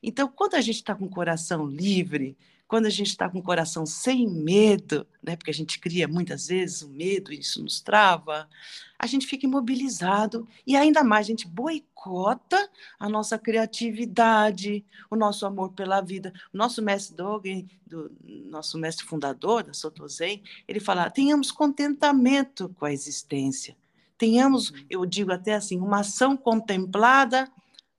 Então, 0.03 0.29
quando 0.29 0.55
a 0.55 0.61
gente 0.61 0.77
está 0.77 0.95
com 0.95 1.07
o 1.07 1.11
coração 1.11 1.67
livre, 1.67 2.37
quando 2.71 2.87
a 2.87 2.91
gente 2.91 3.09
está 3.09 3.29
com 3.29 3.41
o 3.41 3.43
coração 3.43 3.85
sem 3.85 4.29
medo, 4.29 5.05
né, 5.21 5.35
porque 5.35 5.50
a 5.50 5.55
gente 5.55 5.81
cria 5.81 6.07
muitas 6.07 6.47
vezes 6.47 6.83
o 6.83 6.89
medo, 6.89 7.33
e 7.33 7.41
isso 7.41 7.61
nos 7.61 7.81
trava, 7.81 8.49
a 8.97 9.07
gente 9.09 9.27
fica 9.27 9.45
imobilizado 9.45 10.47
e 10.65 10.77
ainda 10.77 11.03
mais 11.03 11.27
a 11.27 11.31
gente 11.31 11.49
boicota 11.49 12.71
a 12.97 13.09
nossa 13.09 13.37
criatividade, 13.37 14.85
o 15.11 15.17
nosso 15.17 15.45
amor 15.47 15.73
pela 15.73 16.00
vida. 16.00 16.33
O 16.55 16.57
nosso 16.57 16.81
mestre 16.81 17.17
Dogen, 17.17 17.69
do 17.85 18.15
nosso 18.23 18.79
mestre 18.79 19.05
fundador 19.05 19.65
da 19.65 19.75
Soto 19.75 20.07
Zen, 20.07 20.41
ele 20.69 20.79
fala: 20.79 21.11
tenhamos 21.11 21.50
contentamento 21.50 22.69
com 22.79 22.85
a 22.85 22.93
existência. 22.93 23.77
Tenhamos, 24.21 24.69
uhum. 24.69 24.85
eu 24.91 25.07
digo 25.07 25.33
até 25.33 25.55
assim, 25.55 25.81
uma 25.81 26.00
ação 26.00 26.37
contemplada 26.37 27.50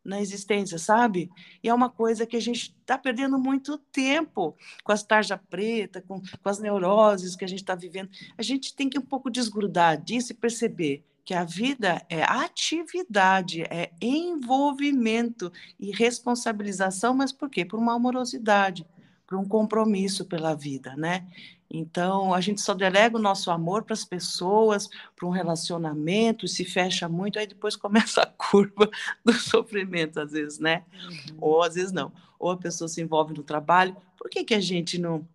na 0.06 0.22
existência, 0.22 0.78
sabe? 0.78 1.32
E 1.64 1.68
é 1.70 1.74
uma 1.74 1.90
coisa 1.90 2.28
que 2.28 2.38
a 2.38 2.40
gente 2.40 2.76
está 2.80 2.96
perdendo 2.96 3.40
muito 3.40 3.80
tempo 3.92 4.56
com 4.84 4.92
as 4.92 5.02
tarja 5.02 5.36
preta, 5.36 6.00
com, 6.00 6.22
com 6.22 6.50
as 6.50 6.60
neuroses 6.60 7.36
que 7.36 7.44
a 7.44 7.48
gente 7.48 7.62
está 7.62 7.74
vivendo. 7.74 8.12
A 8.38 8.44
gente 8.44 8.76
tem 8.76 8.88
que 8.88 9.00
um 9.00 9.06
pouco 9.06 9.32
desgrudar 9.32 10.00
disso 10.00 10.32
e 10.32 10.36
perceber 10.36 11.04
que 11.26 11.34
a 11.34 11.44
vida 11.44 12.06
é 12.08 12.22
atividade, 12.22 13.64
é 13.64 13.92
envolvimento 14.00 15.52
e 15.80 15.90
responsabilização, 15.90 17.16
mas 17.16 17.32
por 17.32 17.50
quê? 17.50 17.66
Por 17.66 17.80
uma 17.80 17.96
amorosidade, 17.96 18.86
por 19.26 19.40
um 19.40 19.48
compromisso 19.48 20.26
pela 20.26 20.54
vida, 20.54 20.96
né? 20.96 21.28
Então, 21.74 22.34
a 22.34 22.42
gente 22.42 22.60
só 22.60 22.74
delega 22.74 23.16
o 23.16 23.22
nosso 23.22 23.50
amor 23.50 23.84
para 23.84 23.94
as 23.94 24.04
pessoas, 24.04 24.90
para 25.16 25.26
um 25.26 25.32
relacionamento, 25.32 26.46
se 26.46 26.66
fecha 26.66 27.08
muito, 27.08 27.40
aí 27.40 27.48
depois 27.48 27.76
começa 27.78 28.22
a 28.22 28.26
curva 28.26 28.90
do 29.24 29.32
sofrimento, 29.34 30.20
às 30.20 30.34
vezes, 30.34 30.60
né? 30.60 30.84
Uhum. 30.94 31.38
Ou 31.40 31.64
às 31.64 31.76
vezes 31.76 31.94
não. 31.94 32.12
Ou 32.38 32.52
a 32.52 32.58
pessoa 32.58 32.90
se 32.90 33.02
envolve 33.02 33.34
no 33.34 33.42
trabalho. 33.42 33.96
Por 34.18 34.30
que, 34.30 34.44
que 34.44 34.54
a 34.54 34.60
gente 34.60 34.98
não 34.98 35.26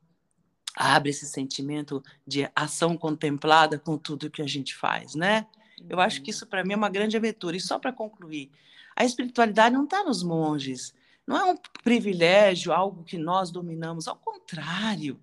abre 0.77 1.09
esse 1.09 1.25
sentimento 1.27 2.03
de 2.27 2.47
ação 2.55 2.99
contemplada 2.99 3.79
com 3.79 3.97
tudo 3.97 4.31
que 4.31 4.43
a 4.43 4.47
gente 4.47 4.75
faz, 4.75 5.15
né? 5.15 5.47
Uhum. 5.81 5.87
Eu 5.89 6.01
acho 6.01 6.21
que 6.21 6.31
uhum. 6.31 6.35
isso, 6.35 6.47
para 6.47 6.63
mim, 6.63 6.75
é 6.75 6.77
uma 6.77 6.91
grande 6.91 7.17
aventura. 7.17 7.57
E 7.57 7.61
só 7.61 7.79
para 7.79 7.95
concluir, 7.95 8.51
a 8.95 9.07
espiritualidade 9.07 9.75
não 9.75 9.85
está 9.85 10.05
nos 10.05 10.23
monges. 10.23 10.93
Não 11.27 11.37
é 11.39 11.45
um 11.51 11.57
privilégio, 11.83 12.73
algo 12.73 13.03
que 13.05 13.17
nós 13.17 13.51
dominamos. 13.51 14.07
Ao 14.07 14.17
contrário, 14.17 15.19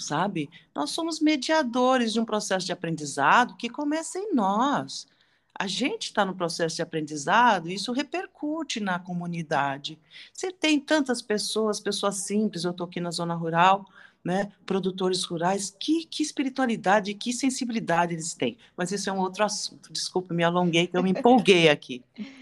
sabe? 0.00 0.50
Nós 0.74 0.90
somos 0.90 1.20
mediadores 1.20 2.12
de 2.12 2.20
um 2.20 2.24
processo 2.24 2.66
de 2.66 2.72
aprendizado 2.72 3.56
que 3.56 3.68
começa 3.68 4.18
em 4.18 4.34
nós. 4.34 5.06
A 5.54 5.66
gente 5.66 6.04
está 6.04 6.24
no 6.24 6.34
processo 6.34 6.76
de 6.76 6.82
aprendizado 6.82 7.68
e 7.68 7.74
isso 7.74 7.92
repercute 7.92 8.80
na 8.80 8.98
comunidade. 8.98 9.98
Você 10.32 10.50
tem 10.50 10.80
tantas 10.80 11.20
pessoas, 11.20 11.78
pessoas 11.78 12.16
simples, 12.16 12.64
eu 12.64 12.70
estou 12.70 12.86
aqui 12.86 12.98
na 12.98 13.10
zona 13.10 13.34
rural, 13.34 13.84
né, 14.24 14.52
produtores 14.64 15.24
rurais, 15.24 15.74
que, 15.78 16.06
que 16.06 16.22
espiritualidade, 16.22 17.14
que 17.14 17.32
sensibilidade 17.32 18.14
eles 18.14 18.34
têm. 18.34 18.56
Mas 18.76 18.92
isso 18.92 19.10
é 19.10 19.12
um 19.12 19.18
outro 19.18 19.44
assunto. 19.44 19.92
Desculpa, 19.92 20.32
me 20.32 20.44
alonguei, 20.44 20.86
que 20.86 20.96
eu 20.96 21.02
me 21.02 21.10
empolguei 21.10 21.68
aqui. 21.68 22.02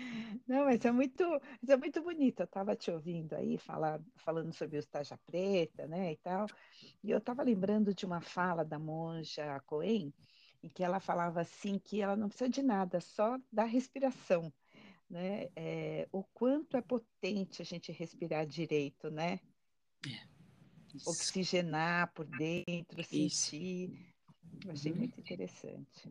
Não, 0.49 0.65
mas 0.65 0.83
é 0.83 0.91
muito, 0.91 1.23
mas 1.61 1.69
é 1.69 1.77
muito 1.77 2.03
bonito. 2.03 2.41
Eu 2.41 2.45
estava 2.45 2.75
te 2.75 2.91
ouvindo 2.91 3.35
aí 3.35 3.59
falar, 3.59 4.01
falando 4.17 4.51
sobre 4.55 4.79
o 4.79 4.87
Taja 4.87 5.19
Preta, 5.27 5.87
né, 5.87 6.13
e 6.13 6.17
tal. 6.17 6.47
E 7.05 7.11
eu 7.11 7.19
estava 7.19 7.43
lembrando 7.43 7.95
de 7.95 8.07
uma 8.07 8.23
fala 8.23 8.65
da 8.65 8.79
monja 8.79 9.61
Coen, 9.67 10.13
em 10.63 10.69
que 10.71 10.83
ela 10.83 11.01
falava 11.01 11.43
assim 11.43 11.79
que 11.79 12.01
ela 12.01 12.17
não 12.17 12.29
precisa 12.29 12.49
de 12.49 12.63
nada, 12.63 12.99
só 12.99 13.39
da 13.53 13.65
respiração, 13.65 14.51
né? 15.09 15.49
É, 15.55 16.09
o 16.11 16.25
quanto 16.25 16.79
é 16.79 16.81
potente 16.81 17.61
a 17.61 17.65
gente 17.65 17.93
respirar 17.93 18.47
direito, 18.47 19.11
né? 19.11 19.41
É. 20.07 20.39
Oxigenar 21.07 22.11
por 22.15 22.25
dentro, 22.25 23.05
sentir. 23.05 24.15
Eu 24.65 24.73
achei 24.73 24.93
uhum. 24.93 24.99
muito 24.99 25.21
interessante. 25.21 26.11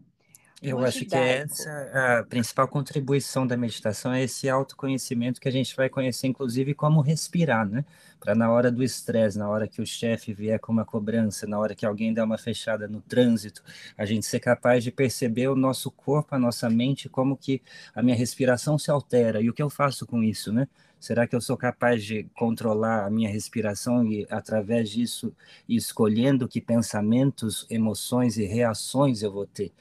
Eu 0.59 0.83
acho 0.83 1.05
que 1.05 1.15
essa 1.15 2.19
a 2.19 2.23
principal 2.23 2.67
contribuição 2.67 3.45
da 3.45 3.55
meditação 3.55 4.11
é 4.11 4.23
esse 4.23 4.49
autoconhecimento 4.49 5.39
que 5.39 5.47
a 5.47 5.51
gente 5.51 5.75
vai 5.75 5.87
conhecer, 5.87 6.25
inclusive, 6.25 6.73
como 6.73 6.99
respirar, 6.99 7.67
né? 7.69 7.85
Para 8.19 8.33
na 8.33 8.49
hora 8.49 8.71
do 8.71 8.83
estresse, 8.83 9.37
na 9.37 9.47
hora 9.47 9.67
que 9.67 9.79
o 9.83 9.85
chefe 9.85 10.33
vier 10.33 10.59
com 10.59 10.71
uma 10.71 10.83
cobrança, 10.83 11.45
na 11.45 11.59
hora 11.59 11.75
que 11.75 11.85
alguém 11.85 12.11
dá 12.11 12.23
uma 12.23 12.39
fechada 12.39 12.87
no 12.87 13.01
trânsito, 13.01 13.63
a 13.95 14.03
gente 14.03 14.25
ser 14.25 14.39
capaz 14.39 14.83
de 14.83 14.91
perceber 14.91 15.47
o 15.47 15.55
nosso 15.55 15.91
corpo, 15.91 16.33
a 16.33 16.39
nossa 16.39 16.67
mente, 16.71 17.07
como 17.07 17.37
que 17.37 17.61
a 17.93 18.01
minha 18.01 18.15
respiração 18.15 18.79
se 18.79 18.89
altera 18.89 19.39
e 19.39 19.49
o 19.51 19.53
que 19.53 19.61
eu 19.61 19.69
faço 19.69 20.07
com 20.07 20.23
isso, 20.23 20.51
né? 20.51 20.67
Será 20.99 21.27
que 21.27 21.35
eu 21.35 21.41
sou 21.41 21.55
capaz 21.55 22.03
de 22.03 22.23
controlar 22.33 23.05
a 23.05 23.09
minha 23.11 23.29
respiração 23.29 24.03
e, 24.03 24.25
através 24.31 24.89
disso, 24.89 25.31
escolhendo 25.69 26.47
que 26.47 26.59
pensamentos, 26.59 27.67
emoções 27.69 28.37
e 28.37 28.45
reações 28.45 29.21
eu 29.21 29.31
vou 29.31 29.45
ter? 29.45 29.71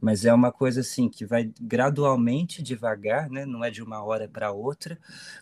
Mas 0.00 0.24
é 0.24 0.32
uma 0.32 0.52
coisa 0.52 0.80
assim 0.80 1.08
que 1.08 1.26
vai 1.26 1.50
gradualmente, 1.60 2.62
devagar, 2.62 3.28
né? 3.28 3.44
não 3.44 3.64
é 3.64 3.70
de 3.70 3.82
uma 3.82 4.02
hora 4.02 4.28
para 4.28 4.52
outra, 4.52 4.98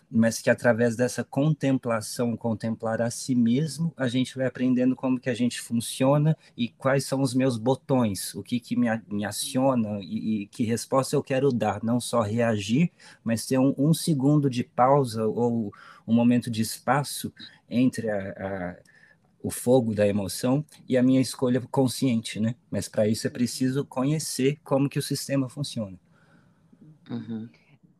mas 0.09 0.41
que 0.41 0.49
através 0.49 0.95
dessa 0.95 1.23
contemplação, 1.23 2.35
contemplar 2.35 3.01
a 3.01 3.11
si 3.11 3.35
mesmo, 3.35 3.93
a 3.95 4.07
gente 4.07 4.35
vai 4.35 4.47
aprendendo 4.47 4.95
como 4.95 5.19
que 5.19 5.29
a 5.29 5.33
gente 5.33 5.61
funciona 5.61 6.35
e 6.55 6.69
quais 6.69 7.05
são 7.05 7.21
os 7.21 7.33
meus 7.33 7.57
botões, 7.57 8.33
o 8.35 8.41
que, 8.41 8.59
que 8.59 8.75
me, 8.75 8.87
me 9.07 9.25
aciona 9.25 9.99
e, 10.01 10.43
e 10.43 10.47
que 10.47 10.63
resposta 10.63 11.15
eu 11.15 11.23
quero 11.23 11.51
dar, 11.51 11.83
não 11.83 11.99
só 11.99 12.21
reagir, 12.21 12.91
mas 13.23 13.45
ter 13.45 13.59
um, 13.59 13.73
um 13.77 13.93
segundo 13.93 14.49
de 14.49 14.63
pausa 14.63 15.25
ou 15.25 15.71
um 16.07 16.13
momento 16.13 16.49
de 16.49 16.61
espaço 16.61 17.31
entre 17.69 18.09
a, 18.09 18.31
a 18.31 18.75
o 19.41 19.51
fogo 19.51 19.93
da 19.93 20.07
emoção 20.07 20.65
e 20.87 20.97
a 20.97 21.03
minha 21.03 21.21
escolha 21.21 21.61
consciente, 21.61 22.39
né? 22.39 22.55
Mas 22.69 22.87
para 22.87 23.07
isso 23.07 23.27
é 23.27 23.29
preciso 23.29 23.85
conhecer 23.85 24.59
como 24.63 24.89
que 24.89 24.99
o 24.99 25.03
sistema 25.03 25.49
funciona. 25.49 25.99
Uhum. 27.09 27.49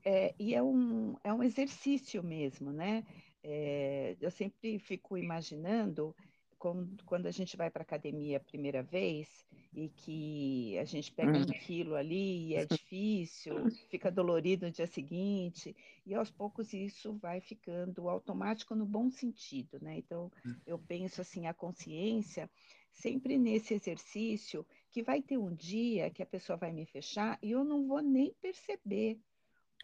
É, 0.04 0.34
e 0.40 0.56
é 0.56 0.64
um, 0.64 1.16
é 1.24 1.34
um 1.34 1.44
exercício 1.44 2.24
mesmo, 2.24 2.72
né? 2.72 3.04
É, 3.44 4.16
eu 4.20 4.32
sempre 4.32 4.80
fico 4.80 5.18
imaginando 5.18 6.16
quando, 6.58 7.28
a 7.28 7.32
gente 7.32 7.56
vai 7.56 7.70
para 7.70 7.82
a 7.82 7.86
academia 7.86 8.38
a 8.38 8.42
primeira 8.42 8.82
vez 8.82 9.46
e 9.74 9.90
que 9.90 10.78
a 10.80 10.86
gente 10.86 11.12
pega 11.12 11.38
um 11.38 11.46
quilo 11.46 11.96
ali 11.96 12.48
e 12.48 12.56
é 12.56 12.66
difícil, 12.82 13.70
fica 13.90 14.12
dolorido 14.12 14.66
no 14.66 14.72
dia 14.72 14.88
seguinte, 14.88 15.76
e 16.06 16.14
aos 16.16 16.32
poucos 16.32 16.74
isso 16.74 17.14
vai 17.18 17.40
ficando 17.40 18.10
automático 18.10 18.76
no 18.76 18.86
bom 18.86 19.10
sentido, 19.10 19.80
né? 19.82 19.98
Então, 19.98 20.32
hum. 20.46 20.56
eu 20.66 20.80
penso 20.80 21.22
assim, 21.22 21.46
a 21.46 21.54
consciência 21.54 22.50
sempre 22.92 23.38
nesse 23.38 23.76
exercício 23.76 24.66
que 24.90 25.04
vai 25.04 25.22
ter 25.22 25.38
um 25.38 25.54
dia 25.54 26.10
que 26.10 26.24
a 26.24 26.26
pessoa 26.26 26.58
vai 26.58 26.72
me 26.72 26.86
fechar 26.86 27.38
e 27.42 27.52
eu 27.52 27.64
não 27.64 27.88
vou 27.88 28.02
nem 28.02 28.34
perceber, 28.42 29.20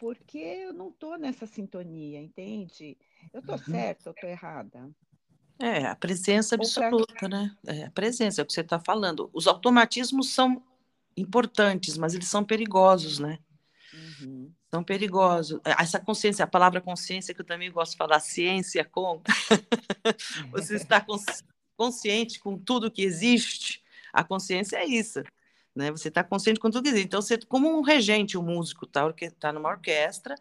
porque 0.00 0.38
eu 0.38 0.72
não 0.72 0.88
estou 0.88 1.16
nessa 1.16 1.46
sintonia, 1.46 2.20
entende? 2.20 2.98
Eu 3.32 3.40
estou 3.40 3.54
uhum. 3.54 3.64
certa, 3.64 4.08
eu 4.08 4.12
estou 4.12 4.28
errada. 4.28 4.90
É, 5.58 5.86
a 5.86 5.94
presença 5.94 6.54
absoluta, 6.54 7.28
né? 7.28 7.54
É, 7.66 7.84
a 7.84 7.90
presença, 7.90 8.40
é 8.40 8.42
o 8.42 8.46
que 8.46 8.52
você 8.52 8.60
está 8.60 8.78
falando. 8.78 9.30
Os 9.32 9.46
automatismos 9.46 10.30
são 10.30 10.62
importantes, 11.16 11.96
mas 11.96 12.14
eles 12.14 12.28
são 12.28 12.44
perigosos, 12.44 13.18
né? 13.18 13.38
Uhum. 13.92 14.50
São 14.70 14.82
perigosos. 14.82 15.60
É, 15.64 15.80
essa 15.80 16.00
consciência, 16.00 16.44
a 16.44 16.48
palavra 16.48 16.80
consciência, 16.80 17.32
que 17.32 17.40
eu 17.40 17.46
também 17.46 17.70
gosto 17.70 17.92
de 17.92 17.98
falar, 17.98 18.20
ciência 18.20 18.84
com. 18.84 19.22
Você 20.50 20.76
está 20.76 21.04
consciente 21.76 22.40
com 22.40 22.58
tudo 22.58 22.90
que 22.90 23.02
existe. 23.02 23.82
A 24.12 24.24
consciência 24.24 24.76
é 24.76 24.84
isso 24.84 25.22
né? 25.74 25.90
Você 25.90 26.08
está 26.08 26.22
consciente 26.22 26.60
com 26.60 26.70
tudo. 26.70 26.88
Então, 26.88 27.20
você, 27.20 27.38
como 27.38 27.68
um 27.68 27.82
regente, 27.82 28.38
um 28.38 28.42
músico 28.42 28.84
está 28.84 29.12
tá 29.38 29.52
numa 29.52 29.70
orquestra, 29.70 30.34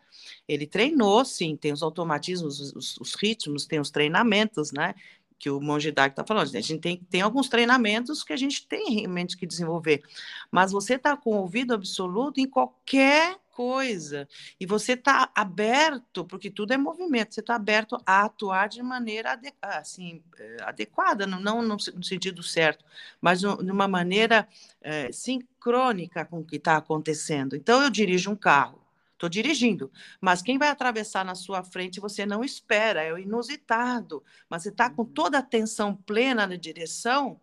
ele 0.47 0.67
treinou, 0.67 1.25
sim, 1.25 1.55
tem 1.55 1.73
os 1.73 1.81
automatismos, 1.81 2.59
os, 2.59 2.97
os 2.97 3.13
ritmos, 3.15 3.65
tem 3.65 3.79
os 3.79 3.89
treinamentos, 3.89 4.71
né? 4.71 4.93
Que 5.39 5.49
o 5.49 5.59
Monge 5.59 5.91
Dag 5.91 6.11
está 6.11 6.23
falando. 6.23 6.55
A 6.55 6.61
gente 6.61 6.79
tem, 6.79 6.97
tem 7.09 7.21
alguns 7.21 7.49
treinamentos 7.49 8.23
que 8.23 8.31
a 8.31 8.37
gente 8.37 8.67
tem 8.67 8.93
realmente 8.93 9.35
que 9.35 9.47
desenvolver. 9.47 10.03
Mas 10.51 10.71
você 10.71 10.95
está 10.95 11.17
com 11.17 11.31
ouvido 11.37 11.73
absoluto 11.73 12.39
em 12.39 12.47
qualquer 12.47 13.37
coisa. 13.53 14.27
E 14.59 14.65
você 14.65 14.93
está 14.93 15.31
aberto, 15.33 16.25
porque 16.25 16.49
tudo 16.49 16.73
é 16.73 16.77
movimento, 16.77 17.33
você 17.33 17.39
está 17.39 17.55
aberto 17.55 17.97
a 18.05 18.25
atuar 18.25 18.67
de 18.67 18.81
maneira 18.81 19.39
assim, 19.61 20.21
eh, 20.37 20.57
adequada, 20.61 21.25
não, 21.27 21.61
no 21.61 21.79
sentido 21.79 22.43
certo, 22.43 22.83
mas 23.21 23.39
de 23.39 23.47
uma 23.47 23.87
maneira 23.87 24.47
é, 24.81 25.11
sincrônica 25.11 26.25
com 26.25 26.39
o 26.39 26.45
que 26.45 26.57
está 26.57 26.77
acontecendo. 26.77 27.55
Então, 27.55 27.81
eu 27.81 27.89
dirijo 27.89 28.31
um 28.31 28.35
carro, 28.35 28.81
estou 29.13 29.29
dirigindo, 29.29 29.91
mas 30.19 30.41
quem 30.41 30.57
vai 30.57 30.69
atravessar 30.69 31.23
na 31.23 31.35
sua 31.35 31.63
frente 31.63 31.99
você 31.99 32.25
não 32.25 32.43
espera, 32.43 33.03
é 33.03 33.13
o 33.13 33.17
inusitado, 33.17 34.23
mas 34.49 34.63
você 34.63 34.69
está 34.69 34.89
com 34.89 35.03
uhum. 35.03 35.13
toda 35.13 35.37
a 35.37 35.41
atenção 35.41 35.95
plena 35.95 36.47
na 36.47 36.55
direção 36.55 37.39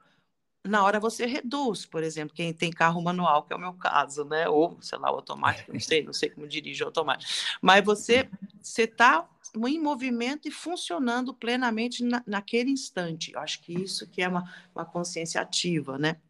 na 0.64 0.84
hora 0.84 1.00
você 1.00 1.24
reduz, 1.24 1.86
por 1.86 2.02
exemplo, 2.02 2.34
quem 2.34 2.52
tem 2.52 2.70
carro 2.70 3.00
manual, 3.02 3.44
que 3.44 3.52
é 3.52 3.56
o 3.56 3.60
meu 3.60 3.72
caso, 3.74 4.24
né? 4.24 4.48
Ou, 4.48 4.80
sei 4.82 4.98
lá, 4.98 5.08
automático, 5.08 5.72
não 5.72 5.80
sei, 5.80 6.02
não 6.02 6.12
sei 6.12 6.30
como 6.30 6.46
dirige 6.46 6.82
automático. 6.82 7.32
Mas 7.62 7.84
você 7.84 8.28
você 8.60 8.82
está 8.82 9.28
em 9.66 9.80
movimento 9.80 10.46
e 10.46 10.50
funcionando 10.50 11.34
plenamente 11.34 12.04
na, 12.04 12.22
naquele 12.26 12.70
instante. 12.70 13.32
Eu 13.32 13.40
acho 13.40 13.62
que 13.62 13.72
isso 13.72 14.06
que 14.08 14.22
é 14.22 14.28
uma, 14.28 14.44
uma 14.74 14.84
consciência 14.84 15.40
ativa, 15.40 15.98
né? 15.98 16.20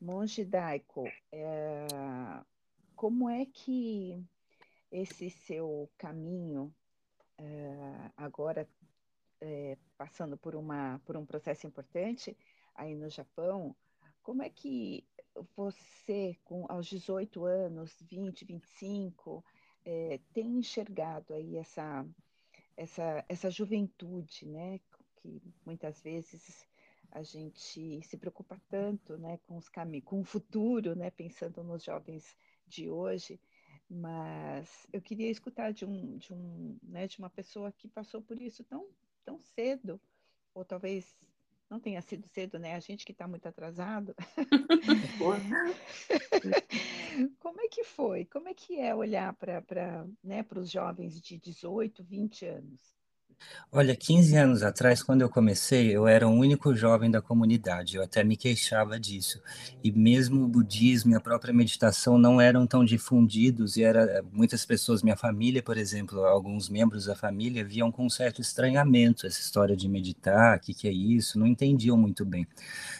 Monge 0.00 0.44
Daiko, 0.44 1.04
é, 1.32 1.86
como 2.94 3.28
é 3.28 3.44
que 3.46 4.22
esse 4.90 5.30
seu 5.30 5.90
caminho 5.98 6.72
é, 7.38 8.10
agora 8.16 8.68
é, 9.40 9.76
passando 9.96 10.36
por, 10.36 10.54
uma, 10.54 11.00
por 11.04 11.16
um 11.16 11.26
processo 11.26 11.66
importante 11.66 12.36
aí 12.74 12.94
no 12.94 13.08
Japão, 13.08 13.74
como 14.22 14.42
é 14.42 14.50
que 14.50 15.04
você, 15.56 16.36
com, 16.44 16.66
aos 16.68 16.86
18 16.86 17.44
anos, 17.44 17.96
20, 18.02 18.44
25, 18.44 19.44
é, 19.84 20.20
tem 20.32 20.58
enxergado 20.58 21.34
aí 21.34 21.56
essa, 21.56 22.06
essa, 22.76 23.24
essa 23.28 23.50
juventude, 23.50 24.46
né? 24.46 24.80
Que 25.16 25.40
muitas 25.64 26.00
vezes 26.00 26.66
a 27.10 27.22
gente 27.22 28.02
se 28.02 28.16
preocupa 28.16 28.60
tanto, 28.68 29.16
né, 29.16 29.38
com 29.46 29.56
os 29.56 29.68
caminhos, 29.68 30.04
com 30.04 30.20
o 30.20 30.24
futuro, 30.24 30.94
né, 30.94 31.10
pensando 31.10 31.62
nos 31.62 31.82
jovens 31.84 32.36
de 32.66 32.90
hoje, 32.90 33.40
mas 33.88 34.86
eu 34.92 35.00
queria 35.00 35.30
escutar 35.30 35.72
de 35.72 35.84
um, 35.84 36.18
de 36.18 36.34
um, 36.34 36.76
né, 36.82 37.06
de 37.06 37.18
uma 37.18 37.30
pessoa 37.30 37.72
que 37.72 37.88
passou 37.88 38.20
por 38.20 38.40
isso 38.40 38.64
tão 38.64 38.86
tão 39.26 39.42
cedo, 39.42 40.00
ou 40.54 40.64
talvez 40.64 41.14
não 41.68 41.80
tenha 41.80 42.00
sido 42.00 42.26
cedo, 42.28 42.58
né? 42.58 42.74
A 42.74 42.80
gente 42.80 43.04
que 43.04 43.12
está 43.12 43.26
muito 43.26 43.46
atrasado. 43.46 44.14
Como 47.40 47.60
é 47.60 47.68
que 47.68 47.82
foi? 47.82 48.24
Como 48.26 48.48
é 48.48 48.54
que 48.54 48.78
é 48.78 48.94
olhar 48.94 49.34
para 49.34 50.06
né, 50.22 50.46
os 50.54 50.70
jovens 50.70 51.20
de 51.20 51.38
18, 51.38 52.04
20 52.04 52.46
anos? 52.46 52.95
Olha, 53.72 53.94
15 53.94 54.34
anos 54.36 54.62
atrás, 54.62 55.02
quando 55.02 55.20
eu 55.22 55.28
comecei, 55.28 55.94
eu 55.94 56.06
era 56.06 56.26
o 56.26 56.30
único 56.30 56.74
jovem 56.74 57.10
da 57.10 57.20
comunidade, 57.20 57.96
eu 57.96 58.02
até 58.02 58.24
me 58.24 58.36
queixava 58.36 58.98
disso. 58.98 59.42
E 59.82 59.92
mesmo 59.92 60.44
o 60.44 60.48
budismo 60.48 61.12
e 61.12 61.14
a 61.14 61.20
própria 61.20 61.52
meditação 61.52 62.16
não 62.16 62.40
eram 62.40 62.66
tão 62.66 62.84
difundidos, 62.84 63.76
e 63.76 63.82
era 63.82 64.24
muitas 64.32 64.64
pessoas, 64.64 65.02
minha 65.02 65.16
família, 65.16 65.62
por 65.62 65.76
exemplo, 65.76 66.24
alguns 66.24 66.68
membros 66.68 67.04
da 67.06 67.14
família, 67.14 67.64
viam 67.64 67.92
com 67.92 68.06
um 68.06 68.10
certo 68.10 68.40
estranhamento 68.40 69.26
essa 69.26 69.40
história 69.40 69.76
de 69.76 69.88
meditar, 69.88 70.56
o 70.56 70.60
que, 70.60 70.72
que 70.72 70.88
é 70.88 70.92
isso, 70.92 71.38
não 71.38 71.46
entendiam 71.46 71.96
muito 71.96 72.24
bem. 72.24 72.46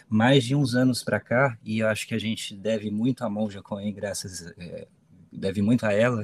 Mais 0.07 0.43
de 0.43 0.53
uns 0.53 0.75
anos 0.75 1.03
para 1.03 1.19
cá, 1.19 1.57
e 1.65 1.79
eu 1.79 1.87
acho 1.87 2.07
que 2.07 2.13
a 2.13 2.19
gente 2.19 2.55
deve 2.55 2.91
muito 2.91 3.23
à 3.23 3.29
Monja 3.29 3.61
Coen, 3.63 3.91
graças, 3.93 4.53
é, 4.57 4.87
deve 5.31 5.61
muito 5.61 5.85
a 5.85 5.93
ela, 5.93 6.23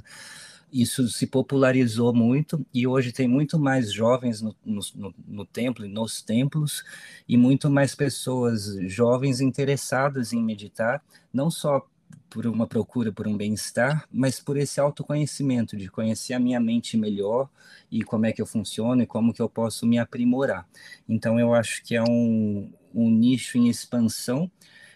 isso 0.73 1.07
se 1.07 1.27
popularizou 1.27 2.13
muito 2.13 2.65
e 2.73 2.88
hoje 2.88 3.12
tem 3.12 3.27
muito 3.27 3.59
mais 3.59 3.93
jovens 3.93 4.41
no, 4.41 4.55
no, 4.65 5.13
no, 5.27 5.45
templo 5.45 5.86
e 5.86 5.89
nos 5.89 6.21
templos 6.23 6.83
e 7.29 7.38
muito 7.38 7.69
mais 7.69 7.93
pessoas 7.93 8.75
jovens 8.88 9.39
interessadas 9.39 10.33
em 10.33 10.43
meditar, 10.43 11.03
não 11.31 11.51
só 11.51 11.88
por 12.27 12.47
uma 12.47 12.65
procura 12.65 13.12
por 13.12 13.27
um 13.27 13.38
bem-estar, 13.38 14.07
mas 14.12 14.39
por 14.39 14.57
esse 14.57 14.79
autoconhecimento, 14.79 15.77
de 15.77 15.88
conhecer 15.88 16.33
a 16.33 16.39
minha 16.39 16.59
mente 16.59 16.97
melhor 16.97 17.47
e 17.91 18.01
como 18.01 18.25
é 18.25 18.31
que 18.31 18.41
eu 18.41 18.47
funciono 18.47 19.03
e 19.03 19.05
como 19.05 19.31
que 19.31 19.41
eu 19.41 19.47
posso 19.47 19.86
me 19.86 19.99
aprimorar. 19.99 20.67
Então 21.07 21.39
eu 21.39 21.53
acho 21.53 21.83
que 21.83 21.95
é 21.95 22.01
um, 22.01 22.71
um 22.91 23.12
nicho 23.12 23.59
em 23.59 23.69
expansão 23.69 24.49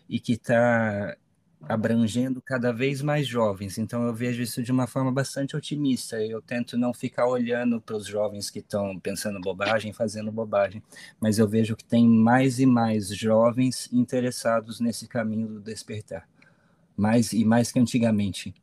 e 0.09 0.19
que 0.19 0.33
está 0.33 1.15
abrangendo 1.61 2.41
cada 2.41 2.71
vez 2.71 3.01
mais 3.01 3.27
jovens. 3.27 3.77
Então 3.77 4.03
eu 4.05 4.13
vejo 4.13 4.41
isso 4.41 4.61
de 4.61 4.71
uma 4.71 4.87
forma 4.87 5.11
bastante 5.11 5.55
otimista. 5.55 6.21
Eu 6.23 6.41
tento 6.41 6.77
não 6.77 6.93
ficar 6.93 7.27
olhando 7.27 7.81
para 7.81 7.95
os 7.95 8.05
jovens 8.05 8.49
que 8.49 8.59
estão 8.59 8.99
pensando 8.99 9.39
bobagem, 9.41 9.91
fazendo 9.93 10.31
bobagem, 10.31 10.81
mas 11.19 11.39
eu 11.39 11.47
vejo 11.47 11.75
que 11.75 11.83
tem 11.83 12.07
mais 12.07 12.59
e 12.59 12.65
mais 12.65 13.09
jovens 13.09 13.91
interessados 13.91 14.79
nesse 14.79 15.07
caminho 15.07 15.47
do 15.47 15.61
despertar, 15.61 16.27
mais 16.95 17.33
e 17.33 17.43
mais 17.43 17.71
que 17.71 17.79
antigamente. 17.79 18.53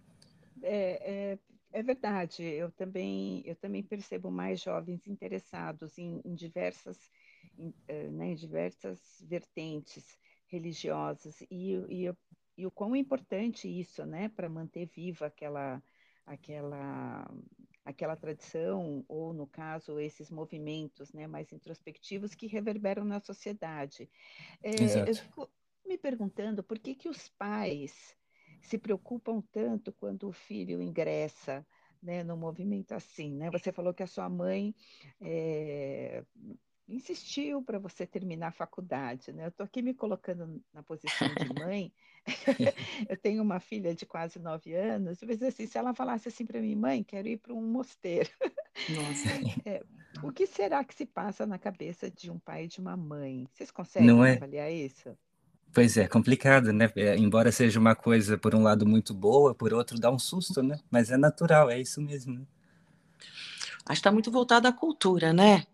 É, 0.62 1.32
é, 1.32 1.38
é 1.72 1.82
verdade. 1.82 2.42
Eu 2.42 2.70
também 2.70 3.42
eu 3.44 3.56
também 3.56 3.82
percebo 3.82 4.30
mais 4.30 4.60
jovens 4.60 5.06
interessados 5.06 5.98
em, 5.98 6.20
em 6.24 6.34
diversas 6.34 6.98
em, 7.58 7.74
eh, 7.88 8.08
né, 8.08 8.28
em 8.28 8.34
diversas 8.34 8.98
vertentes 9.28 10.18
religiosas 10.46 11.40
e, 11.50 11.72
e 11.88 12.04
eu 12.04 12.16
e 12.56 12.66
o 12.66 12.70
quão 12.70 12.94
importante 12.94 13.68
isso, 13.68 14.04
né, 14.04 14.28
para 14.28 14.48
manter 14.48 14.86
viva 14.86 15.26
aquela, 15.26 15.82
aquela, 16.24 17.30
aquela 17.84 18.16
tradição, 18.16 19.04
ou 19.08 19.32
no 19.32 19.46
caso, 19.46 19.98
esses 19.98 20.30
movimentos 20.30 21.12
né, 21.12 21.26
mais 21.26 21.52
introspectivos 21.52 22.34
que 22.34 22.46
reverberam 22.46 23.04
na 23.04 23.20
sociedade. 23.20 24.08
É, 24.62 25.08
eu, 25.08 25.16
fico, 25.16 25.50
me 25.84 25.98
perguntando 25.98 26.62
por 26.62 26.78
que, 26.78 26.94
que 26.94 27.08
os 27.08 27.28
pais 27.28 28.16
se 28.62 28.78
preocupam 28.78 29.42
tanto 29.52 29.92
quando 29.92 30.28
o 30.28 30.32
filho 30.32 30.80
ingressa 30.80 31.66
né, 32.02 32.22
no 32.22 32.36
movimento 32.36 32.92
assim, 32.92 33.34
né? 33.34 33.50
Você 33.50 33.72
falou 33.72 33.94
que 33.94 34.02
a 34.02 34.06
sua 34.06 34.28
mãe 34.28 34.74
é, 35.20 36.22
insistiu 36.86 37.62
para 37.62 37.78
você 37.78 38.06
terminar 38.06 38.48
a 38.48 38.52
faculdade, 38.52 39.32
né? 39.32 39.44
Eu 39.44 39.48
estou 39.48 39.64
aqui 39.64 39.80
me 39.80 39.94
colocando 39.94 40.62
na 40.72 40.82
posição 40.82 41.28
de 41.34 41.60
mãe. 41.60 41.92
eu 43.08 43.16
tenho 43.16 43.42
uma 43.42 43.60
filha 43.60 43.94
de 43.94 44.06
quase 44.06 44.38
nove 44.38 44.74
anos. 44.74 45.18
Mas 45.26 45.42
assim, 45.42 45.66
se 45.66 45.76
ela 45.76 45.94
falasse 45.94 46.28
assim 46.28 46.46
para 46.46 46.60
mim, 46.60 46.74
mãe, 46.74 47.02
quero 47.02 47.28
ir 47.28 47.38
para 47.38 47.52
um 47.52 47.62
mosteiro. 47.62 48.30
É, 49.64 49.84
o 50.20 50.32
que 50.32 50.48
será 50.48 50.82
que 50.82 50.92
se 50.92 51.06
passa 51.06 51.46
na 51.46 51.56
cabeça 51.58 52.10
de 52.10 52.28
um 52.28 52.40
pai 52.40 52.64
e 52.64 52.68
de 52.68 52.80
uma 52.80 52.96
mãe? 52.96 53.46
Vocês 53.52 53.70
conseguem 53.70 54.08
Não 54.08 54.24
é... 54.24 54.34
avaliar 54.34 54.70
isso? 54.70 55.16
Pois 55.72 55.96
é, 55.96 56.08
complicado, 56.08 56.72
né? 56.72 56.90
É, 56.96 57.16
embora 57.16 57.50
seja 57.52 57.78
uma 57.78 57.94
coisa, 57.94 58.36
por 58.36 58.54
um 58.54 58.62
lado, 58.62 58.86
muito 58.86 59.14
boa, 59.14 59.54
por 59.54 59.72
outro, 59.72 59.98
dá 59.98 60.10
um 60.10 60.18
susto, 60.18 60.62
né? 60.62 60.78
Mas 60.90 61.10
é 61.10 61.16
natural, 61.16 61.70
é 61.70 61.80
isso 61.80 62.00
mesmo. 62.00 62.34
Né? 62.34 62.46
Acho 63.86 63.86
que 63.86 63.92
está 63.92 64.12
muito 64.12 64.30
voltado 64.30 64.68
à 64.68 64.72
cultura, 64.72 65.32
né? 65.32 65.64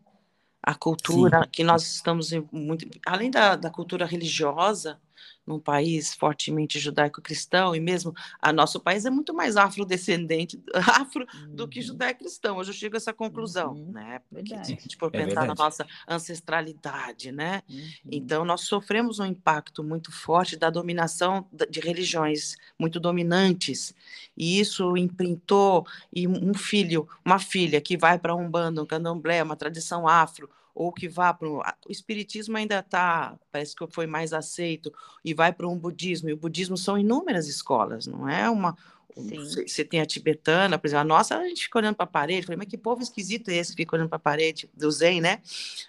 A 0.62 0.74
cultura 0.74 1.42
Sim. 1.42 1.48
que 1.52 1.64
nós 1.64 1.82
estamos 1.82 2.32
muito. 2.50 2.86
Além 3.06 3.30
da, 3.30 3.56
da 3.56 3.70
cultura 3.70 4.04
religiosa, 4.06 4.98
num 5.46 5.58
país 5.58 6.14
fortemente 6.14 6.78
judaico-cristão, 6.78 7.74
e 7.74 7.80
mesmo 7.80 8.14
a 8.40 8.52
nosso 8.52 8.78
país 8.78 9.04
é 9.04 9.10
muito 9.10 9.34
mais 9.34 9.56
afrodescendente, 9.56 10.62
afro, 10.74 11.26
uhum. 11.34 11.54
do 11.54 11.68
que 11.68 11.80
uhum. 11.80 11.86
judaico-cristão. 11.86 12.56
Hoje 12.56 12.70
eu 12.70 12.74
chego 12.74 12.96
a 12.96 12.98
essa 12.98 13.12
conclusão, 13.12 13.72
uhum. 13.72 13.92
né? 13.92 14.20
Porque 14.30 14.54
se 14.64 14.72
a 14.72 14.76
gente 14.76 14.96
for 14.96 15.10
é 15.14 15.24
pensar 15.24 15.46
na 15.46 15.54
nossa 15.54 15.86
ancestralidade, 16.08 17.32
né? 17.32 17.62
Uhum. 17.68 17.88
Então, 18.10 18.44
nós 18.44 18.62
sofremos 18.62 19.18
um 19.18 19.26
impacto 19.26 19.82
muito 19.82 20.12
forte 20.12 20.56
da 20.56 20.70
dominação 20.70 21.48
de 21.68 21.80
religiões 21.80 22.56
muito 22.78 23.00
dominantes, 23.00 23.94
e 24.36 24.60
isso 24.60 24.96
imprintou, 24.96 25.86
e 26.14 26.28
um 26.28 26.54
filho, 26.54 27.08
uma 27.24 27.38
filha 27.38 27.80
que 27.80 27.96
vai 27.96 28.18
para 28.18 28.34
um 28.34 28.48
bando, 28.48 28.82
um 28.82 28.86
candomblé, 28.86 29.42
uma 29.42 29.56
tradição 29.56 30.06
afro, 30.06 30.48
ou 30.74 30.92
que 30.92 31.08
vá 31.08 31.32
para 31.32 31.48
o 31.48 31.62
espiritismo 31.88 32.56
ainda 32.56 32.78
está 32.78 33.38
parece 33.50 33.74
que 33.74 33.86
foi 33.88 34.06
mais 34.06 34.32
aceito 34.32 34.92
e 35.24 35.34
vai 35.34 35.52
para 35.52 35.68
um 35.68 35.78
budismo 35.78 36.28
e 36.28 36.32
o 36.32 36.36
budismo 36.36 36.76
são 36.76 36.98
inúmeras 36.98 37.48
escolas 37.48 38.06
não 38.06 38.28
é 38.28 38.48
uma 38.48 38.76
você 39.16 39.84
tem 39.84 40.00
a 40.00 40.06
tibetana, 40.06 40.78
por 40.78 40.86
exemplo, 40.86 41.00
a 41.00 41.04
nossa, 41.04 41.36
a 41.36 41.48
gente 41.48 41.64
fica 41.64 41.78
olhando 41.78 41.96
para 41.96 42.04
a 42.04 42.08
parede, 42.08 42.46
falei, 42.46 42.58
mas 42.58 42.68
que 42.68 42.78
povo 42.78 43.02
esquisito 43.02 43.48
é 43.48 43.56
esse 43.56 43.72
que 43.72 43.82
fica 43.82 43.96
olhando 43.96 44.08
para 44.08 44.16
a 44.16 44.20
parede 44.20 44.70
do 44.74 44.90
Zen, 44.90 45.20
né? 45.20 45.40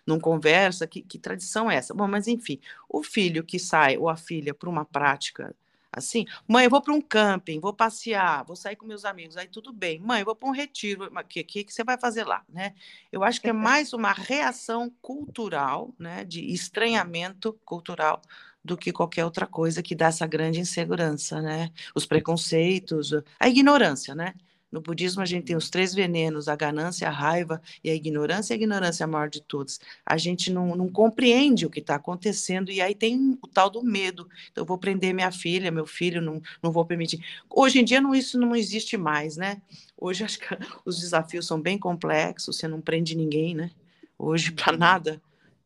Não 0.06 0.20
conversa, 0.20 0.88
que, 0.88 1.02
que 1.02 1.20
tradição 1.20 1.70
é 1.70 1.76
essa? 1.76 1.94
Bom, 1.94 2.08
mas 2.08 2.28
enfim, 2.28 2.60
o 2.89 3.04
filho 3.04 3.44
que 3.44 3.60
sai, 3.60 3.98
ou 3.98 4.10
a 4.10 4.15
filha, 4.15 4.54
para 4.54 4.70
uma 4.70 4.86
prática 4.86 5.56
Assim, 5.93 6.25
mãe, 6.47 6.63
eu 6.63 6.69
vou 6.69 6.82
para 6.82 6.93
um 6.93 7.01
camping, 7.01 7.60
vou 7.60 7.73
passear, 7.73 8.45
vou 8.45 8.56
sair 8.56 8.77
com 8.77 8.86
meus 8.86 9.04
amigos, 9.04 9.36
aí 9.36 9.47
tudo 9.47 9.73
bem. 9.73 9.99
Mãe, 9.99 10.21
eu 10.21 10.25
vou 10.25 10.36
para 10.36 10.47
um 10.47 10.54
retiro, 10.54 11.06
o 11.06 11.23
que, 11.25 11.43
que, 11.43 11.63
que 11.65 11.73
você 11.73 11.84
vai 11.84 11.97
fazer 11.97 12.23
lá, 12.23 12.43
né? 12.47 12.73
Eu 13.12 13.23
acho 13.25 13.41
que 13.41 13.49
é 13.49 13.54
mais 13.54 13.91
uma 13.91 14.13
reação 14.13 14.89
cultural, 15.01 15.93
né, 15.99 16.23
de 16.23 16.45
estranhamento 16.54 17.54
cultural 17.65 18.21
do 18.63 18.77
que 18.77 18.93
qualquer 18.93 19.25
outra 19.25 19.45
coisa 19.45 19.84
que 19.84 19.93
dá 19.95 20.06
essa 20.08 20.25
grande 20.25 20.62
insegurança, 20.62 21.41
né? 21.41 21.71
Os 21.93 22.06
preconceitos, 22.06 23.12
a 23.39 23.49
ignorância, 23.49 24.15
né? 24.15 24.34
No 24.71 24.79
budismo, 24.79 25.21
a 25.21 25.25
gente 25.25 25.45
tem 25.45 25.55
os 25.55 25.69
três 25.69 25.93
venenos: 25.93 26.47
a 26.47 26.55
ganância, 26.55 27.07
a 27.07 27.12
raiva 27.12 27.62
e 27.84 27.89
a 27.89 27.95
ignorância. 27.95 28.53
A 28.53 28.55
ignorância 28.55 29.03
é 29.03 29.05
a 29.05 29.07
maior 29.07 29.29
de 29.29 29.41
todos. 29.41 29.79
A 30.05 30.17
gente 30.17 30.51
não, 30.51 30.75
não 30.75 30.89
compreende 30.89 31.65
o 31.65 31.69
que 31.69 31.79
está 31.79 31.95
acontecendo, 31.95 32.71
e 32.71 32.79
aí 32.79 32.95
tem 32.95 33.38
o 33.41 33.47
tal 33.47 33.69
do 33.69 33.84
medo. 33.84 34.29
Então, 34.51 34.62
eu 34.62 34.65
vou 34.65 34.77
prender 34.77 35.13
minha 35.13 35.31
filha, 35.31 35.71
meu 35.71 35.86
filho, 35.86 36.21
não, 36.21 36.41
não 36.63 36.71
vou 36.71 36.86
permitir. 36.86 37.19
Hoje 37.49 37.79
em 37.79 37.84
dia, 37.84 37.99
não, 37.99 38.15
isso 38.15 38.39
não 38.39 38.55
existe 38.55 38.95
mais, 38.95 39.36
né? 39.36 39.62
Hoje, 39.97 40.23
acho 40.25 40.39
que 40.39 40.47
os 40.86 40.99
desafios 40.99 41.45
são 41.45 41.60
bem 41.60 41.77
complexos, 41.77 42.55
você 42.55 42.67
não 42.67 42.79
prende 42.79 43.15
ninguém, 43.15 43.53
né? 43.53 43.71
Hoje, 44.17 44.51
para 44.51 44.73
uhum. 44.73 44.79
nada 44.79 45.21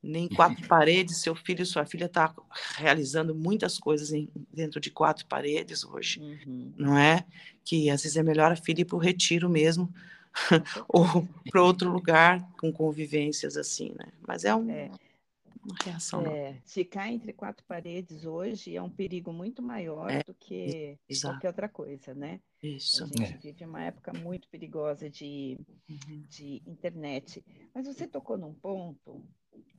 nem 0.05 0.29
quatro 0.29 0.65
paredes. 0.67 1.17
Seu 1.17 1.35
filho 1.35 1.63
e 1.63 1.65
sua 1.65 1.85
filha 1.85 2.05
está 2.05 2.33
realizando 2.75 3.33
muitas 3.33 3.79
coisas 3.79 4.11
em, 4.13 4.29
dentro 4.53 4.79
de 4.79 4.91
quatro 4.91 5.25
paredes 5.25 5.83
hoje, 5.83 6.19
uhum. 6.19 6.71
não 6.77 6.97
é? 6.97 7.25
Que 7.63 7.89
às 7.89 8.03
vezes 8.03 8.15
é 8.15 8.23
melhor 8.23 8.51
a 8.51 8.55
filha 8.55 8.81
ir 8.81 8.85
para 8.85 8.95
o 8.95 8.99
retiro 8.99 9.49
mesmo, 9.49 9.91
ou 10.87 11.27
para 11.49 11.63
outro 11.63 11.91
lugar 11.91 12.39
com 12.59 12.71
convivências 12.71 13.57
assim, 13.57 13.93
né? 13.97 14.11
Mas 14.27 14.45
é, 14.45 14.53
um, 14.53 14.69
é. 14.69 14.91
uma 15.63 15.75
reação. 15.83 16.25
É, 16.27 16.57
ficar 16.65 17.11
entre 17.11 17.33
quatro 17.33 17.65
paredes 17.65 18.25
hoje 18.25 18.75
é 18.75 18.81
um 18.81 18.89
perigo 18.89 19.33
muito 19.33 19.63
maior 19.63 20.11
é, 20.11 20.23
do 20.23 20.33
que 20.35 20.97
exato. 21.09 21.35
qualquer 21.35 21.47
outra 21.47 21.69
coisa, 21.69 22.13
né? 22.13 22.39
Isso. 22.61 23.03
A 23.03 23.07
gente 23.07 23.33
é. 23.33 23.37
vive 23.37 23.65
uma 23.65 23.83
época 23.83 24.11
muito 24.13 24.47
perigosa 24.49 25.09
de, 25.09 25.57
uhum. 25.89 26.23
de 26.29 26.61
internet. 26.67 27.43
Mas 27.73 27.87
você 27.87 28.07
tocou 28.07 28.37
num 28.37 28.53
ponto 28.53 29.23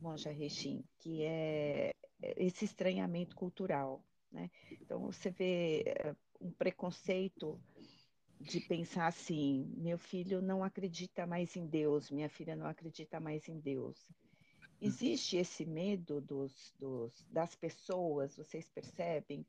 Monja 0.01 0.31
Rechin, 0.31 0.85
que 0.99 1.23
é 1.23 1.93
esse 2.21 2.65
estranhamento 2.65 3.37
cultural. 3.37 4.05
Né? 4.31 4.51
Então, 4.81 5.01
você 5.01 5.31
vê 5.31 5.85
eh, 5.87 6.15
um 6.41 6.51
preconceito 6.51 7.61
de 8.41 8.61
pensar 8.61 9.07
assim: 9.07 9.73
meu 9.77 9.99
filho 9.99 10.43
não 10.43 10.63
acredita 10.63 11.27
mais 11.27 11.57
em 11.57 11.67
Deus, 11.67 12.11
minha 12.11 12.29
filha 12.29 12.55
não 12.55 12.67
acredita 12.67 13.21
mais 13.21 13.49
em 13.49 13.59
Deus. 13.59 14.07
Existe 14.81 15.37
esse 15.39 15.65
medo 15.65 16.21
dos, 16.21 16.75
dos, 16.79 17.27
das 17.31 17.55
pessoas, 17.55 18.37
vocês 18.37 18.69
percebem? 18.69 19.47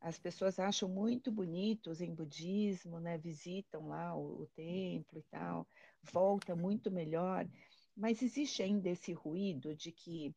As 0.00 0.16
pessoas 0.16 0.60
acham 0.60 0.88
muito 0.88 1.32
bonitos 1.32 2.00
em 2.00 2.14
budismo, 2.14 3.00
né? 3.00 3.18
visitam 3.18 3.88
lá 3.88 4.14
o, 4.14 4.42
o 4.42 4.46
templo 4.54 5.18
e 5.18 5.22
tal, 5.24 5.66
volta 6.12 6.54
muito 6.54 6.90
melhor. 6.92 7.44
Mas 7.98 8.22
existe 8.22 8.62
ainda 8.62 8.88
esse 8.88 9.12
ruído 9.12 9.74
de 9.74 9.90
que 9.90 10.32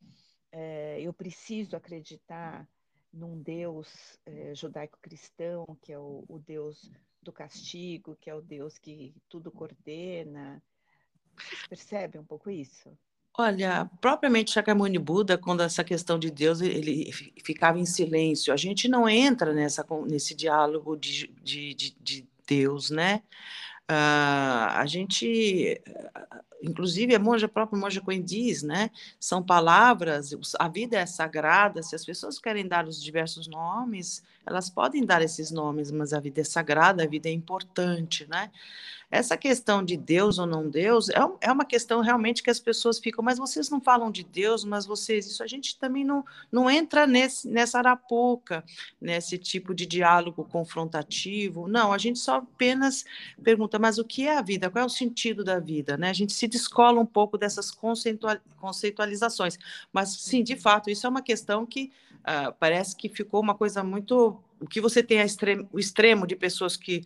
é, 0.52 1.00
eu 1.00 1.14
preciso 1.14 1.76
acreditar 1.76 2.68
num 3.14 3.40
Deus 3.40 4.20
é, 4.26 4.56
judaico-cristão, 4.56 5.66
que 5.80 5.94
é 5.94 6.00
o, 6.00 6.26
o, 6.28 6.40
Deus 6.40 6.90
do 7.22 7.32
castigo, 7.32 8.18
que 8.20 8.32
é 8.32 8.36
o 8.36 8.42
Deus 8.42 8.80
que 8.80 9.14
tudo 9.30 9.52
coordena. 9.52 10.62
Vocês 11.38 11.68
percebem 11.68 12.20
um 12.20 12.26
pouco 12.26 12.50
isso? 12.50 12.98
Olha, 13.38 13.90
propriamente 14.02 14.52
Shakyamuni 14.52 14.98
Buda, 14.98 15.38
quando 15.38 15.62
essa 15.62 15.84
questão 15.84 16.18
de 16.18 16.32
Deus, 16.32 16.62
ele 16.62 17.12
ficava 17.46 17.80
em 17.80 17.86
silêncio. 17.86 18.52
A 18.52 18.58
gente 18.58 18.88
não 18.88 19.08
entra 19.08 19.54
nessa, 19.54 19.86
nesse 20.08 20.34
diálogo 20.34 20.98
de, 20.98 21.28
de, 21.42 21.76
de, 21.76 21.96
de 22.00 22.28
Deus, 22.48 22.90
né? 22.90 23.22
Uh, 23.90 24.72
a 24.78 24.86
gente 24.86 25.82
inclusive 26.62 27.16
a 27.16 27.20
monja, 27.20 27.48
a 27.48 27.50
própria 27.50 27.80
monja 27.80 28.02
Coen 28.02 28.22
diz, 28.22 28.62
né, 28.62 28.92
são 29.20 29.42
palavras, 29.42 30.32
a 30.60 30.68
vida 30.68 30.98
é 30.98 31.06
sagrada, 31.06 31.82
se 31.82 31.96
as 31.96 32.06
pessoas 32.06 32.40
querem 32.40 32.68
dar 32.68 32.88
os 32.88 33.02
diversos 33.02 33.48
nomes, 33.48 34.24
elas 34.46 34.70
podem 34.70 35.06
dar 35.06 35.22
esses 35.22 35.52
nomes, 35.52 35.92
mas 35.92 36.14
a 36.14 36.20
vida 36.20 36.42
é 36.42 36.44
sagrada, 36.44 37.04
a 37.04 37.08
vida 37.08 37.30
é 37.30 37.32
importante, 37.32 38.28
né? 38.30 38.52
Essa 39.12 39.36
questão 39.36 39.84
de 39.84 39.98
Deus 39.98 40.40
ou 40.40 40.48
não 40.48 40.70
Deus 40.70 41.10
é, 41.10 41.20
é 41.42 41.52
uma 41.52 41.66
questão 41.66 42.00
realmente 42.00 42.42
que 42.42 42.50
as 42.50 42.62
pessoas 42.62 42.98
ficam, 42.98 43.22
mas 43.22 43.38
vocês 43.38 43.70
não 43.70 43.82
falam 43.82 44.10
de 44.10 44.24
Deus, 44.24 44.64
mas 44.64 44.86
vocês, 44.86 45.28
isso 45.28 45.44
a 45.44 45.48
gente 45.48 45.78
também 45.78 46.06
não, 46.06 46.24
não 46.50 46.70
entra 46.70 47.06
nesse, 47.06 47.46
nessa 47.50 47.80
arapuca, 47.80 48.64
nesse 49.02 49.38
tipo 49.38 49.76
de 49.76 49.86
diálogo 49.86 50.46
confrontativo. 50.46 51.68
Não, 51.68 51.92
a 51.92 51.98
gente 51.98 52.20
só 52.20 52.38
apenas 52.38 53.04
pergunta, 53.44 53.78
mas 53.78 53.98
o 53.98 54.06
que 54.06 54.26
é 54.26 54.38
a 54.38 54.42
vida? 54.42 54.70
Qual 54.70 54.82
é 54.82 54.86
o 54.86 54.90
sentido 54.90 55.44
da 55.44 55.60
vida? 55.60 55.98
Né? 55.98 56.10
A 56.10 56.14
gente 56.14 56.32
se 56.32 56.48
descola 56.48 57.02
um 57.02 57.06
pouco 57.06 57.38
dessas 57.38 57.70
conceitualizações. 57.70 59.60
Mas, 59.92 60.10
sim, 60.22 60.42
de 60.42 60.56
fato, 60.56 60.90
isso 60.90 61.06
é 61.06 61.10
uma 61.10 61.22
questão 61.22 61.66
que 61.66 61.92
uh, 62.22 62.54
parece 62.60 62.96
que 62.96 63.10
ficou 63.10 63.42
uma 63.42 63.56
coisa 63.56 63.84
muito. 63.84 64.41
O 64.62 64.68
que 64.68 64.80
você 64.80 65.02
tem 65.02 65.20
extremo, 65.20 65.68
o 65.72 65.80
extremo 65.80 66.28
de 66.28 66.36
pessoas 66.36 66.78
que 66.78 67.04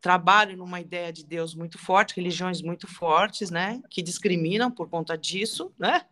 trabalham 0.00 0.56
numa 0.56 0.80
ideia 0.80 1.12
de 1.12 1.24
Deus 1.24 1.54
muito 1.54 1.78
forte, 1.78 2.14
religiões 2.14 2.62
muito 2.62 2.86
fortes, 2.86 3.50
né, 3.50 3.82
que 3.90 4.02
discriminam 4.02 4.70
por 4.70 4.88
conta 4.88 5.16
disso, 5.16 5.72
né? 5.78 6.02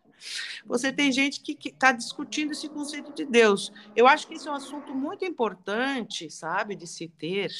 Você 0.65 0.91
tem 0.91 1.11
gente 1.11 1.39
que 1.39 1.69
está 1.69 1.91
discutindo 1.91 2.51
esse 2.51 2.67
conceito 2.67 3.13
de 3.13 3.23
Deus. 3.23 3.71
Eu 3.95 4.07
acho 4.07 4.27
que 4.27 4.33
isso 4.33 4.49
é 4.49 4.51
um 4.51 4.55
assunto 4.55 4.93
muito 4.93 5.23
importante, 5.23 6.29
sabe, 6.31 6.75
de 6.75 6.87
se 6.87 7.07
ter. 7.07 7.51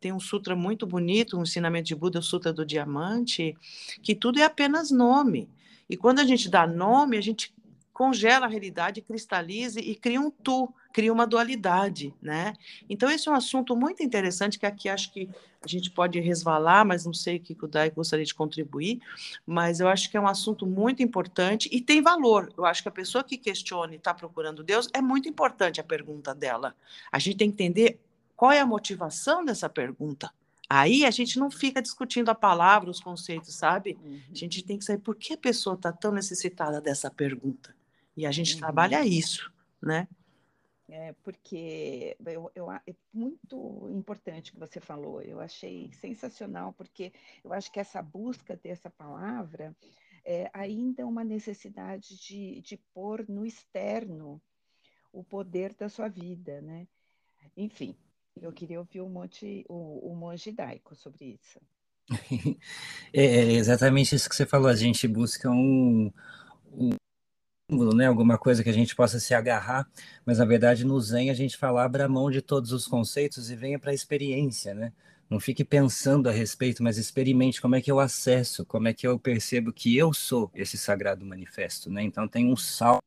Tem 0.00 0.12
um 0.12 0.18
sutra 0.18 0.56
muito 0.56 0.88
bonito, 0.88 1.38
um 1.38 1.44
ensinamento 1.44 1.86
de 1.86 1.94
Buda, 1.94 2.18
o 2.18 2.22
Sutra 2.22 2.52
do 2.52 2.66
Diamante, 2.66 3.56
que 4.02 4.12
tudo 4.12 4.40
é 4.40 4.42
apenas 4.42 4.90
nome. 4.90 5.48
E 5.88 5.96
quando 5.96 6.18
a 6.18 6.24
gente 6.24 6.50
dá 6.50 6.66
nome, 6.66 7.16
a 7.16 7.20
gente 7.20 7.53
congela 7.94 8.46
a 8.46 8.48
realidade, 8.48 9.00
cristalize 9.00 9.78
e 9.78 9.94
cria 9.94 10.20
um 10.20 10.28
tu, 10.28 10.68
cria 10.92 11.12
uma 11.12 11.26
dualidade, 11.26 12.12
né? 12.20 12.52
Então 12.90 13.08
esse 13.08 13.28
é 13.28 13.32
um 13.32 13.36
assunto 13.36 13.76
muito 13.76 14.02
interessante 14.02 14.58
que 14.58 14.66
aqui 14.66 14.88
acho 14.88 15.12
que 15.12 15.30
a 15.62 15.68
gente 15.68 15.92
pode 15.92 16.18
resvalar, 16.18 16.84
mas 16.84 17.06
não 17.06 17.14
sei 17.14 17.36
o 17.36 17.40
que 17.40 17.56
o 17.64 17.68
Dai 17.68 17.90
gostaria 17.90 18.24
de 18.24 18.34
contribuir, 18.34 19.00
mas 19.46 19.78
eu 19.78 19.88
acho 19.88 20.10
que 20.10 20.16
é 20.16 20.20
um 20.20 20.26
assunto 20.26 20.66
muito 20.66 21.02
importante 21.02 21.68
e 21.72 21.80
tem 21.80 22.02
valor. 22.02 22.52
Eu 22.58 22.66
acho 22.66 22.82
que 22.82 22.88
a 22.88 22.92
pessoa 22.92 23.22
que 23.22 23.38
questione 23.38 23.96
está 23.96 24.12
procurando 24.12 24.64
Deus 24.64 24.88
é 24.92 25.00
muito 25.00 25.28
importante 25.28 25.80
a 25.80 25.84
pergunta 25.84 26.34
dela. 26.34 26.74
A 27.12 27.18
gente 27.20 27.36
tem 27.36 27.50
que 27.50 27.62
entender 27.62 28.00
qual 28.36 28.50
é 28.50 28.58
a 28.58 28.66
motivação 28.66 29.44
dessa 29.44 29.68
pergunta. 29.68 30.30
Aí 30.68 31.04
a 31.04 31.10
gente 31.10 31.38
não 31.38 31.50
fica 31.50 31.80
discutindo 31.80 32.30
a 32.30 32.34
palavra, 32.34 32.90
os 32.90 33.00
conceitos, 33.00 33.54
sabe? 33.54 33.96
Uhum. 34.02 34.20
A 34.32 34.34
gente 34.34 34.64
tem 34.64 34.78
que 34.78 34.84
saber 34.84 35.00
por 35.00 35.14
que 35.14 35.34
a 35.34 35.38
pessoa 35.38 35.74
está 35.74 35.92
tão 35.92 36.10
necessitada 36.10 36.80
dessa 36.80 37.10
pergunta. 37.10 37.73
E 38.16 38.26
a 38.26 38.30
gente 38.30 38.54
uhum. 38.54 38.60
trabalha 38.60 39.04
isso, 39.04 39.52
né? 39.82 40.08
É, 40.88 41.14
porque 41.22 42.16
eu, 42.26 42.50
eu, 42.54 42.70
é 42.70 42.94
muito 43.12 43.88
importante 43.90 44.50
o 44.50 44.54
que 44.54 44.60
você 44.60 44.80
falou, 44.80 45.22
eu 45.22 45.40
achei 45.40 45.90
sensacional, 45.94 46.74
porque 46.74 47.12
eu 47.42 47.54
acho 47.54 47.72
que 47.72 47.80
essa 47.80 48.02
busca 48.02 48.54
dessa 48.56 48.90
palavra 48.90 49.74
é 50.24 50.50
ainda 50.52 51.02
é 51.02 51.04
uma 51.04 51.24
necessidade 51.24 52.18
de, 52.18 52.60
de 52.60 52.76
pôr 52.92 53.24
no 53.28 53.46
externo 53.46 54.40
o 55.10 55.24
poder 55.24 55.74
da 55.74 55.88
sua 55.88 56.08
vida, 56.08 56.60
né? 56.60 56.86
Enfim, 57.56 57.96
eu 58.40 58.52
queria 58.52 58.78
ouvir 58.78 59.00
o, 59.00 59.08
monte, 59.08 59.64
o, 59.68 60.10
o 60.10 60.16
monge 60.16 60.52
daico 60.52 60.94
sobre 60.94 61.38
isso. 61.40 61.60
É, 63.16 63.24
é 63.24 63.52
exatamente 63.52 64.14
isso 64.14 64.28
que 64.28 64.34
você 64.34 64.44
falou, 64.44 64.68
a 64.68 64.74
gente 64.74 65.06
busca 65.06 65.48
um, 65.48 66.12
um 66.72 66.90
né? 67.70 68.06
Alguma 68.06 68.36
coisa 68.36 68.62
que 68.62 68.68
a 68.68 68.72
gente 68.72 68.94
possa 68.94 69.18
se 69.18 69.34
agarrar, 69.34 69.88
mas 70.24 70.38
na 70.38 70.44
verdade 70.44 70.84
no 70.84 71.00
Zen 71.00 71.30
a 71.30 71.34
gente 71.34 71.56
fala 71.56 71.84
abra 71.84 72.08
mão 72.08 72.30
de 72.30 72.42
todos 72.42 72.72
os 72.72 72.86
conceitos 72.86 73.50
e 73.50 73.56
venha 73.56 73.78
para 73.78 73.90
a 73.90 73.94
experiência, 73.94 74.74
né? 74.74 74.92
Não 75.30 75.40
fique 75.40 75.64
pensando 75.64 76.28
a 76.28 76.32
respeito, 76.32 76.82
mas 76.82 76.98
experimente 76.98 77.60
como 77.60 77.74
é 77.74 77.80
que 77.80 77.90
eu 77.90 77.98
acesso, 77.98 78.66
como 78.66 78.88
é 78.88 78.92
que 78.92 79.06
eu 79.06 79.18
percebo 79.18 79.72
que 79.72 79.96
eu 79.96 80.12
sou 80.12 80.50
esse 80.54 80.76
sagrado 80.76 81.24
manifesto, 81.24 81.90
né? 81.90 82.02
Então 82.02 82.28
tem 82.28 82.52
um 82.52 82.56
salto 82.56 83.02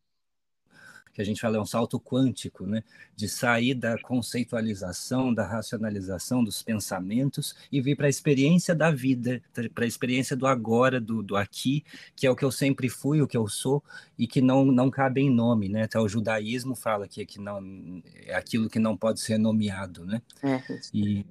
que 1.18 1.22
a 1.24 1.26
gente 1.26 1.42
fala 1.42 1.58
é 1.58 1.60
um 1.60 1.66
salto 1.66 2.00
quântico, 2.00 2.68
né? 2.68 2.84
De 3.16 3.28
sair 3.28 3.74
da 3.74 4.00
conceitualização, 4.00 5.34
da 5.34 5.48
racionalização 5.48 6.44
dos 6.44 6.62
pensamentos 6.62 7.56
e 7.72 7.82
vir 7.82 7.98
para 7.98 8.06
a 8.06 8.10
experiência 8.10 8.76
da 8.76 8.92
vida, 8.92 9.42
para 9.74 9.84
a 9.84 9.88
experiência 9.88 10.36
do 10.36 10.46
agora, 10.46 11.02
do, 11.02 11.24
do 11.24 11.36
aqui, 11.36 11.84
que 12.16 12.28
é 12.28 12.30
o 12.30 12.36
que 12.36 12.46
eu 12.46 12.52
sempre 12.52 12.88
fui, 12.88 13.20
o 13.20 13.28
que 13.28 13.36
eu 13.36 13.48
sou 13.48 13.84
e 14.16 14.28
que 14.28 14.42
não 14.42 14.66
não 14.66 14.92
cabe 14.92 15.22
em 15.22 15.32
nome, 15.32 15.68
né? 15.68 15.86
Até 15.86 16.00
o 16.00 16.08
judaísmo 16.08 16.76
fala 16.76 17.08
que 17.08 17.26
que 17.26 17.40
não 17.40 18.04
é 18.28 18.36
aquilo 18.36 18.70
que 18.70 18.78
não 18.78 18.96
pode 18.96 19.20
ser 19.20 19.40
nomeado, 19.40 20.06
né? 20.06 20.22
É. 20.44 20.62
E 20.94 21.26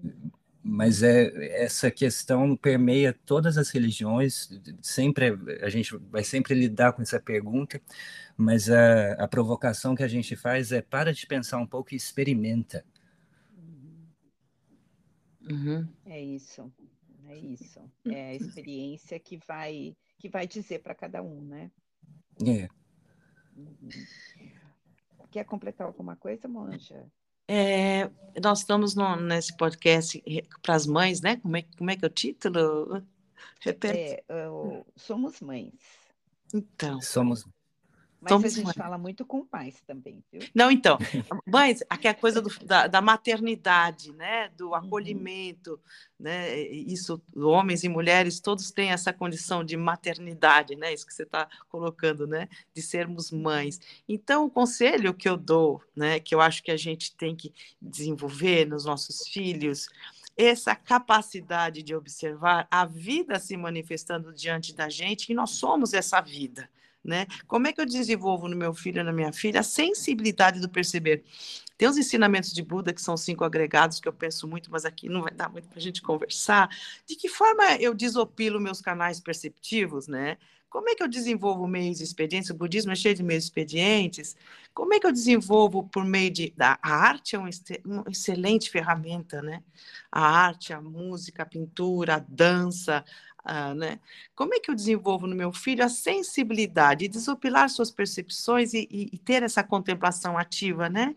mas 0.69 1.01
é 1.05 1.63
essa 1.63 1.93
questão 1.93 2.57
permeia 2.57 3.13
todas 3.25 3.57
as 3.57 3.71
religiões 3.71 4.51
sempre 4.83 5.27
a 5.63 5.69
gente 5.69 5.97
vai 6.11 6.25
sempre 6.25 6.55
lidar 6.55 6.93
com 6.93 7.03
essa 7.03 7.21
pergunta 7.21 7.81
mas 8.37 8.69
a, 8.69 9.13
a 9.13 9.29
provocação 9.29 9.95
que 9.95 10.03
a 10.03 10.09
gente 10.09 10.35
faz 10.35 10.73
é 10.73 10.83
para 10.83 11.13
de 11.13 11.25
pensar 11.27 11.59
um 11.59 11.67
pouco 11.67 11.95
e 11.95 11.97
experimenta. 11.97 12.85
Uhum. 15.49 15.87
é 16.05 16.21
isso 16.21 16.73
é 17.29 17.37
isso. 17.37 17.81
É 18.05 18.31
a 18.31 18.35
experiência 18.35 19.19
que 19.21 19.39
vai 19.47 19.97
que 20.19 20.29
vai 20.29 20.47
dizer 20.47 20.81
para 20.81 20.95
cada 20.95 21.23
um 21.23 21.41
né? 21.43 21.71
É. 22.45 22.69
Uhum. 23.57 23.89
quer 25.31 25.45
completar 25.45 25.87
alguma 25.87 26.17
coisa 26.17 26.49
Monja 26.49 27.07
é, 27.49 28.11
nós 28.43 28.61
estamos 28.61 28.95
no, 28.95 29.17
nesse 29.17 29.57
podcast 29.57 30.23
para 30.63 30.75
as 30.75 30.87
mães, 30.87 31.21
né? 31.21 31.37
Como 31.37 31.57
é, 31.57 31.63
como 31.77 31.91
é 31.91 31.97
que 31.97 32.05
é 32.05 32.09
o 32.09 32.11
título? 32.11 33.03
Repete. 33.61 34.23
É, 34.29 34.49
somos 34.97 35.41
mães. 35.41 35.73
Então. 36.53 37.01
Somos 37.01 37.47
mas 38.27 38.33
Somos 38.33 38.59
a 38.59 38.63
gente 38.73 38.75
fala 38.75 38.99
muito 38.99 39.25
com 39.25 39.47
pais 39.47 39.81
também, 39.87 40.21
viu? 40.33 40.43
Não, 40.53 40.69
então, 40.69 40.99
mães, 41.47 41.81
aqui 41.89 42.09
é 42.09 42.11
a 42.11 42.15
coisa 42.15 42.43
do, 42.43 42.51
da, 42.65 42.89
da, 42.89 43.01
maternidade, 43.01 44.13
né? 44.13 44.49
Do 44.57 44.69
uhum. 44.69 44.75
acolhimento, 44.75 45.73
uhum. 45.73 45.79
né? 46.19 46.59
Isso, 46.59 47.23
homens 47.37 47.85
e 47.85 47.89
mulheres, 47.89 48.41
todos 48.41 48.73
têm 48.73 48.91
essa 48.91 49.13
condição 49.13 49.63
de 49.63 49.77
maternidade, 49.77 50.75
né? 50.75 50.93
Isso 50.93 51.07
que 51.07 51.15
você 51.15 51.23
está 51.23 51.49
colocando, 51.69 52.27
né? 52.27 52.49
De 52.75 52.83
sermos 52.83 53.31
mães. 53.31 53.81
Então, 54.09 54.45
o 54.45 54.51
conselho 54.51 55.15
que 55.15 55.29
eu 55.29 55.37
dou, 55.37 55.81
né? 55.95 56.19
Que 56.19 56.35
eu 56.35 56.41
acho 56.41 56.65
que 56.65 56.73
a 56.73 56.77
gente 56.77 57.15
tem 57.15 57.37
que 57.37 57.55
desenvolver 57.81 58.67
nos 58.67 58.85
nossos 58.85 59.29
filhos, 59.29 59.89
essa 60.37 60.75
capacidade 60.75 61.81
de 61.81 61.95
observar 61.95 62.67
a 62.71 62.85
vida 62.85 63.39
se 63.39 63.57
manifestando 63.57 64.35
diante 64.35 64.75
da 64.75 64.89
gente, 64.89 65.31
e 65.31 65.35
nós 65.35 65.51
somos 65.51 65.95
essa 65.95 66.21
vida. 66.21 66.69
Né? 67.07 67.27
Como 67.47 67.69
é 67.69 67.73
que 67.73 67.81
eu 67.81 67.87
desenvolvo 67.87 68.49
no 68.49 68.57
meu 68.57 68.75
filho 68.75 69.01
e 69.01 69.05
na 69.05 69.13
minha 69.13 69.33
filha 69.33 69.61
a 69.61 69.63
sensibilidade 69.63 70.61
do 70.61 70.69
perceber? 70.69 71.23
Tem 71.79 71.89
os 71.89 71.97
ensinamentos 71.97 72.53
de 72.53 72.63
Buda, 72.63 72.93
que 72.93 73.03
são 73.03 73.17
cinco 73.17 73.45
agregados, 73.45 74.01
que 74.01 74.09
eu 74.09 74.13
penso 74.13 74.49
muito, 74.49 74.71
mas 74.71 74.85
aqui 74.85 75.09
não 75.09 75.23
vai 75.23 75.33
dar 75.33 75.49
muito 75.49 75.69
para 75.69 75.79
a 75.79 75.83
gente 75.83 76.03
conversar. 76.03 76.69
De 77.07 77.15
que 77.15 77.29
forma 77.29 77.77
eu 77.77 77.95
desopilo 77.95 78.61
meus 78.61 78.81
canais 78.81 79.21
perceptivos, 79.21 80.09
né? 80.09 80.37
Como 80.69 80.91
é 80.91 80.95
que 80.95 81.03
eu 81.03 81.09
desenvolvo 81.09 81.67
meios 81.67 82.01
expedientes? 82.01 82.51
O 82.51 82.55
budismo 82.55 82.93
é 82.93 82.95
cheio 82.95 83.15
de 83.15 83.23
meios 83.23 83.45
expedientes. 83.45 84.37
Como 84.75 84.93
é 84.93 85.01
que 85.01 85.07
eu 85.07 85.13
desenvolvo 85.13 85.89
por 85.89 86.05
meio 86.05 86.31
de. 86.31 86.53
A 86.59 86.79
arte 86.83 87.37
é 87.37 87.39
um, 87.39 87.49
uma 87.85 88.05
excelente 88.11 88.69
ferramenta, 88.71 89.41
né? 89.41 89.63
A 90.11 90.21
arte, 90.21 90.73
a 90.73 90.81
música, 90.81 91.45
a 91.45 91.47
pintura, 91.47 92.17
a 92.17 92.19
dança, 92.19 93.05
ah, 93.49 93.73
né? 93.75 94.01
Como 94.35 94.53
é 94.55 94.59
que 94.59 94.69
eu 94.69 94.75
desenvolvo 94.75 95.29
no 95.29 95.37
meu 95.37 95.53
filho 95.53 95.85
a 95.85 95.89
sensibilidade, 95.89 97.07
de 97.07 97.13
desopilar 97.13 97.71
suas 97.71 97.93
percepções 97.93 98.75
e, 98.75 98.89
e, 98.91 99.09
e, 99.13 99.19
ter 99.19 99.45
essa 99.45 99.63
contemplação 99.63 100.37
ativa, 100.37 100.89
né? 100.89 101.15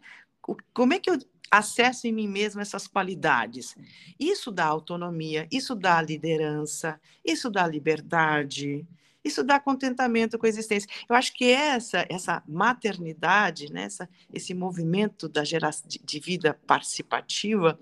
Como 0.72 0.94
é 0.94 1.00
que 1.00 1.10
eu 1.10 1.18
acesso 1.50 2.06
em 2.06 2.14
mim 2.14 2.28
mesmo 2.28 2.62
essas 2.62 2.88
qualidades? 2.88 3.76
Isso 4.20 4.52
dá 4.52 4.66
autonomia, 4.66 5.48
isso 5.52 5.74
dá 5.74 6.00
liderança, 6.04 7.02
isso 7.26 7.50
dá 7.50 7.66
liberdade, 7.66 8.86
isso 9.24 9.44
dá 9.44 9.60
contentamento 9.60 10.38
com 10.38 10.46
a 10.46 10.50
existência. 10.50 10.88
Eu 11.10 11.16
acho 11.16 11.34
que 11.34 11.52
essa 11.52 12.06
essa 12.10 12.44
maternidade, 12.48 13.74
né, 13.74 13.86
essa, 13.86 14.08
esse 14.32 14.54
movimento 14.54 15.28
da 15.28 15.44
geração 15.44 15.88
de, 15.88 15.98
de 15.98 16.20
vida 16.20 16.60
participativa, 16.68 17.80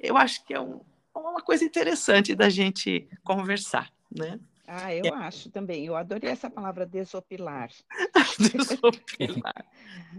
eu 0.00 0.16
acho 0.16 0.44
que 0.44 0.52
é 0.52 0.60
um, 0.60 0.80
uma 1.20 1.40
coisa 1.40 1.64
interessante 1.64 2.34
da 2.34 2.48
gente 2.48 3.08
conversar, 3.22 3.92
né? 4.10 4.38
Ah, 4.66 4.94
eu 4.94 5.04
é. 5.04 5.10
acho 5.10 5.50
também. 5.50 5.84
Eu 5.84 5.94
adorei 5.94 6.30
essa 6.30 6.48
palavra 6.48 6.86
desopilar. 6.86 7.70
desopilar. 8.38 9.64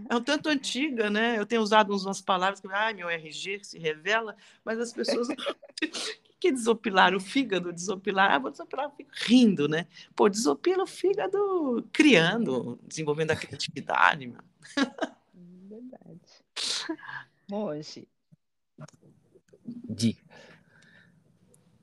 É 0.08 0.14
um 0.14 0.22
tanto 0.22 0.48
antiga, 0.48 1.08
né? 1.08 1.38
Eu 1.38 1.46
tenho 1.46 1.62
usado 1.62 1.96
umas 1.96 2.20
palavras 2.20 2.60
que, 2.60 2.68
ah, 2.70 2.92
meu 2.92 3.08
RG 3.08 3.64
se 3.64 3.78
revela, 3.78 4.36
mas 4.64 4.78
as 4.78 4.92
pessoas. 4.92 5.26
O 5.28 5.34
que 6.38 6.52
desopilar? 6.52 7.14
O 7.14 7.20
fígado 7.20 7.72
desopilar? 7.72 8.32
Ah, 8.32 8.38
vou 8.38 8.50
desopilar 8.50 8.88
o 8.88 8.90
fígado 8.90 9.16
rindo, 9.26 9.68
né? 9.68 9.86
Pô, 10.14 10.28
desopila 10.28 10.84
o 10.84 10.86
fígado 10.86 11.88
criando, 11.92 12.78
desenvolvendo 12.86 13.30
a 13.30 13.36
criatividade. 13.36 14.26
Meu. 14.26 14.40
Verdade. 15.68 16.20
Monge. 17.50 18.06
Diga. 19.64 20.22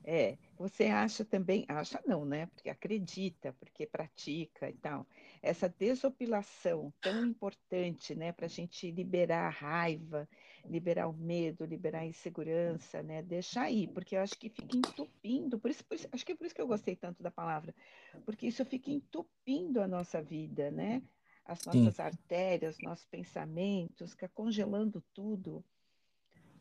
É, 0.06 0.36
você 0.58 0.84
acha 0.84 1.24
também, 1.24 1.64
acha 1.66 1.98
não, 2.06 2.26
né? 2.26 2.44
Porque 2.46 2.68
acredita, 2.68 3.54
porque 3.54 3.86
pratica 3.86 4.68
e 4.68 4.74
tal. 4.74 5.06
Essa 5.40 5.66
desopilação 5.66 6.92
tão 7.00 7.24
importante, 7.24 8.14
né? 8.14 8.30
Para 8.30 8.44
a 8.44 8.48
gente 8.48 8.90
liberar 8.90 9.46
a 9.46 9.50
raiva, 9.50 10.28
liberar 10.68 11.08
o 11.08 11.12
medo, 11.14 11.64
liberar 11.64 12.00
a 12.00 12.06
insegurança, 12.06 13.02
né? 13.02 13.22
Deixar 13.22 13.62
aí, 13.62 13.88
porque 13.88 14.14
eu 14.14 14.20
acho 14.20 14.38
que 14.38 14.50
fica 14.50 14.76
entupindo, 14.76 15.58
por 15.58 15.70
isso, 15.70 15.82
por 15.86 15.94
isso, 15.94 16.06
acho 16.12 16.26
que 16.26 16.32
é 16.32 16.36
por 16.36 16.44
isso 16.44 16.54
que 16.54 16.60
eu 16.60 16.66
gostei 16.66 16.94
tanto 16.96 17.22
da 17.22 17.30
palavra, 17.30 17.74
porque 18.26 18.46
isso 18.46 18.64
fica 18.66 18.90
entupindo 18.90 19.80
a 19.80 19.88
nossa 19.88 20.22
vida, 20.22 20.70
né? 20.70 21.02
As 21.46 21.64
nossas 21.64 21.98
Sim. 21.98 22.02
artérias, 22.02 22.78
nossos 22.82 23.06
pensamentos, 23.06 24.12
fica 24.12 24.28
congelando 24.28 25.02
tudo. 25.14 25.64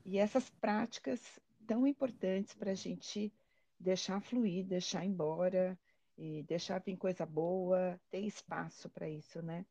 E 0.05 0.17
essas 0.17 0.49
práticas 0.49 1.39
tão 1.63 1.87
importantes 1.87 2.53
para 2.53 2.71
a 2.71 2.75
gente 2.75 3.31
deixar 3.79 4.21
fluir, 4.21 4.65
deixar 4.65 5.05
embora 5.05 5.77
e 6.17 6.43
deixar 6.43 6.79
vir 6.79 6.97
coisa 6.97 7.25
boa, 7.25 7.99
ter 8.09 8.21
espaço 8.21 8.89
para 8.89 9.09
isso, 9.09 9.41
né? 9.41 9.65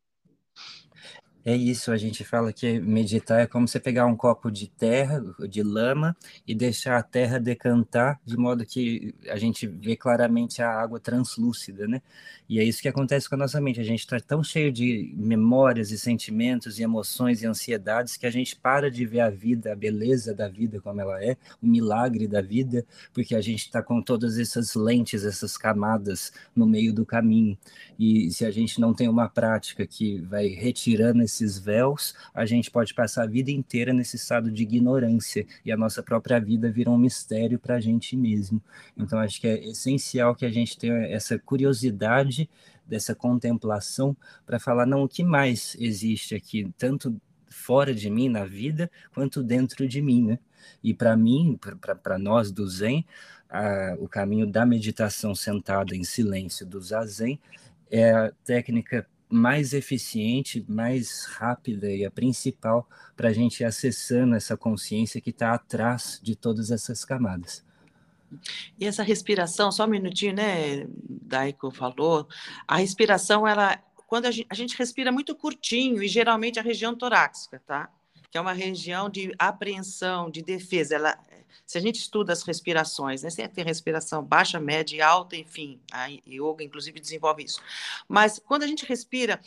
É 1.45 1.57
isso, 1.57 1.91
a 1.91 1.97
gente 1.97 2.23
fala 2.23 2.53
que 2.53 2.79
meditar 2.79 3.41
é 3.41 3.47
como 3.49 3.67
você 3.67 3.81
pegar 3.81 4.07
um 4.07 4.15
copo 4.17 4.49
de 4.49 4.69
terra, 4.69 5.21
de 5.49 5.61
lama, 5.61 6.17
e 6.47 6.55
deixar 6.55 6.97
a 6.97 7.03
terra 7.03 7.41
decantar, 7.41 8.21
de 8.25 8.37
modo 8.37 8.65
que 8.65 9.13
a 9.29 9.37
gente 9.37 9.67
vê 9.67 9.97
claramente 9.97 10.63
a 10.63 10.71
água 10.71 11.01
translúcida, 11.01 11.89
né? 11.89 12.01
E 12.49 12.61
é 12.61 12.65
isso 12.65 12.81
que 12.81 12.87
acontece 12.87 13.29
com 13.29 13.35
a 13.35 13.39
nossa 13.39 13.61
mente. 13.61 13.81
A 13.81 13.85
gente 13.85 14.01
está 14.01 14.21
tão 14.21 14.45
cheio 14.45 14.71
de 14.71 15.13
memórias 15.17 15.91
e 15.91 15.99
sentimentos 15.99 16.79
e 16.79 16.85
emoções 16.85 17.43
e 17.43 17.47
ansiedades 17.47 18.17
que 18.17 18.27
a 18.27 18.31
gente 18.31 18.55
para 18.55 18.89
de 18.89 19.05
ver 19.05 19.21
a 19.21 19.31
vida, 19.31 19.73
a 19.73 19.77
beleza 19.77 20.33
da 20.33 20.47
vida 20.49 20.81
como 20.81 21.01
ela 21.01 21.25
é, 21.25 21.37
o 21.61 21.67
milagre 21.67 22.29
da 22.29 22.41
vida, 22.41 22.87
porque 23.13 23.35
a 23.35 23.41
gente 23.41 23.63
está 23.65 23.83
com 23.83 24.01
todas 24.01 24.39
essas 24.39 24.77
lentes, 24.77 25.25
essas 25.25 25.57
camadas 25.57 26.33
no 26.55 26.69
meio 26.69 26.93
do 26.93 27.05
caminho. 27.05 27.59
E 27.99 28.31
se 28.31 28.45
a 28.45 28.51
gente 28.53 28.81
não 28.81 28.95
tem 28.95 29.09
uma 29.09 29.29
prática 29.29 29.85
que 29.85 30.21
vai 30.21 30.47
retirando 30.49 31.23
esses 31.33 31.59
véus, 31.59 32.15
a 32.35 32.45
gente 32.45 32.71
pode 32.71 32.93
passar 32.93 33.23
a 33.23 33.27
vida 33.27 33.51
inteira 33.51 33.93
nesse 33.93 34.17
estado 34.17 34.51
de 34.51 34.63
ignorância 34.63 35.47
e 35.65 35.73
a 35.73 35.77
nossa 35.77 36.03
própria 36.03 36.39
vida 36.39 36.71
vira 36.71 36.91
um 36.91 36.99
mistério 36.99 37.59
para 37.59 37.77
a 37.77 37.81
gente 37.81 38.17
mesmo. 38.17 38.63
Então, 38.97 39.19
acho 39.19 39.41
que 39.41 39.49
é 39.49 39.69
essencial 39.69 40.35
que 40.35 40.45
a 40.45 40.51
gente 40.51 40.77
tenha 40.77 41.07
essa 41.07 41.39
curiosidade 41.39 42.49
dessa 42.87 43.15
contemplação 43.15 44.17
para 44.45 44.59
falar 44.59 44.87
não 44.87 45.03
o 45.03 45.09
que 45.09 45.25
mais 45.25 45.77
existe 45.81 46.35
aqui, 46.35 46.71
tanto 46.77 47.17
fora 47.49 47.95
de 47.95 48.11
mim 48.11 48.29
na 48.29 48.45
vida 48.45 48.91
quanto 49.15 49.43
dentro 49.43 49.87
de 49.87 50.01
mim, 50.03 50.25
né? 50.25 50.39
E 50.83 50.95
para 50.95 51.17
mim, 51.17 51.59
para 52.03 52.19
nós 52.19 52.51
do 52.51 52.69
Zen, 52.69 53.05
a, 53.49 53.97
o 53.99 54.09
caminho 54.09 54.47
da 54.47 54.65
meditação 54.65 55.35
sentada 55.35 55.95
em 55.95 56.05
silêncio 56.05 56.65
do 56.65 56.81
Zazen 56.81 57.39
é 57.91 58.11
a 58.11 58.33
técnica 58.45 59.07
mais 59.33 59.73
eficiente, 59.73 60.63
mais 60.69 61.25
rápida 61.25 61.91
e 61.91 62.05
a 62.05 62.11
principal 62.11 62.87
para 63.17 63.31
a 63.31 63.33
gente 63.33 63.61
ir 63.61 63.65
acessando 63.65 64.35
essa 64.35 64.57
consciência 64.57 65.21
que 65.23 65.31
está 65.31 65.55
atrás 65.55 66.21
de 66.23 66.37
todas 66.37 66.71
essas 66.71 67.03
camadas. 67.03 67.65
E 68.79 68.87
essa 68.87 69.03
respiração, 69.03 69.73
só 69.73 69.85
um 69.85 69.89
minutinho, 69.89 70.35
né, 70.35 70.87
Daiko 71.09 71.71
falou, 71.71 72.29
a 72.69 72.77
respiração, 72.77 73.47
ela, 73.47 73.79
quando 74.07 74.27
a 74.27 74.31
gente, 74.31 74.47
a 74.51 74.55
gente 74.55 74.77
respira 74.77 75.11
muito 75.11 75.35
curtinho, 75.35 76.03
e 76.03 76.09
geralmente 76.09 76.59
a 76.59 76.63
região 76.63 76.95
torácica, 76.95 77.61
tá? 77.67 77.91
Que 78.31 78.37
é 78.37 78.41
uma 78.41 78.53
região 78.53 79.09
de 79.09 79.35
apreensão, 79.39 80.31
de 80.31 80.43
defesa, 80.43 80.95
ela, 80.95 81.19
se 81.67 81.79
a 81.79 81.81
gente 81.81 81.97
estuda 81.97 82.33
as 82.33 82.43
respirações, 82.43 83.23
né, 83.23 83.31
você 83.31 83.49
tem 83.49 83.65
respiração 83.65 84.23
baixa, 84.23 84.61
média 84.61 84.97
e 84.97 85.01
alta, 85.01 85.37
enfim, 85.37 85.81
a 85.93 86.09
yoga 86.27 86.63
inclusive 86.63 87.01
desenvolve 87.01 87.45
isso. 87.45 87.61
Mas 88.09 88.39
quando 88.39 88.63
a 88.63 88.67
gente 88.67 88.85
respira 88.85 89.41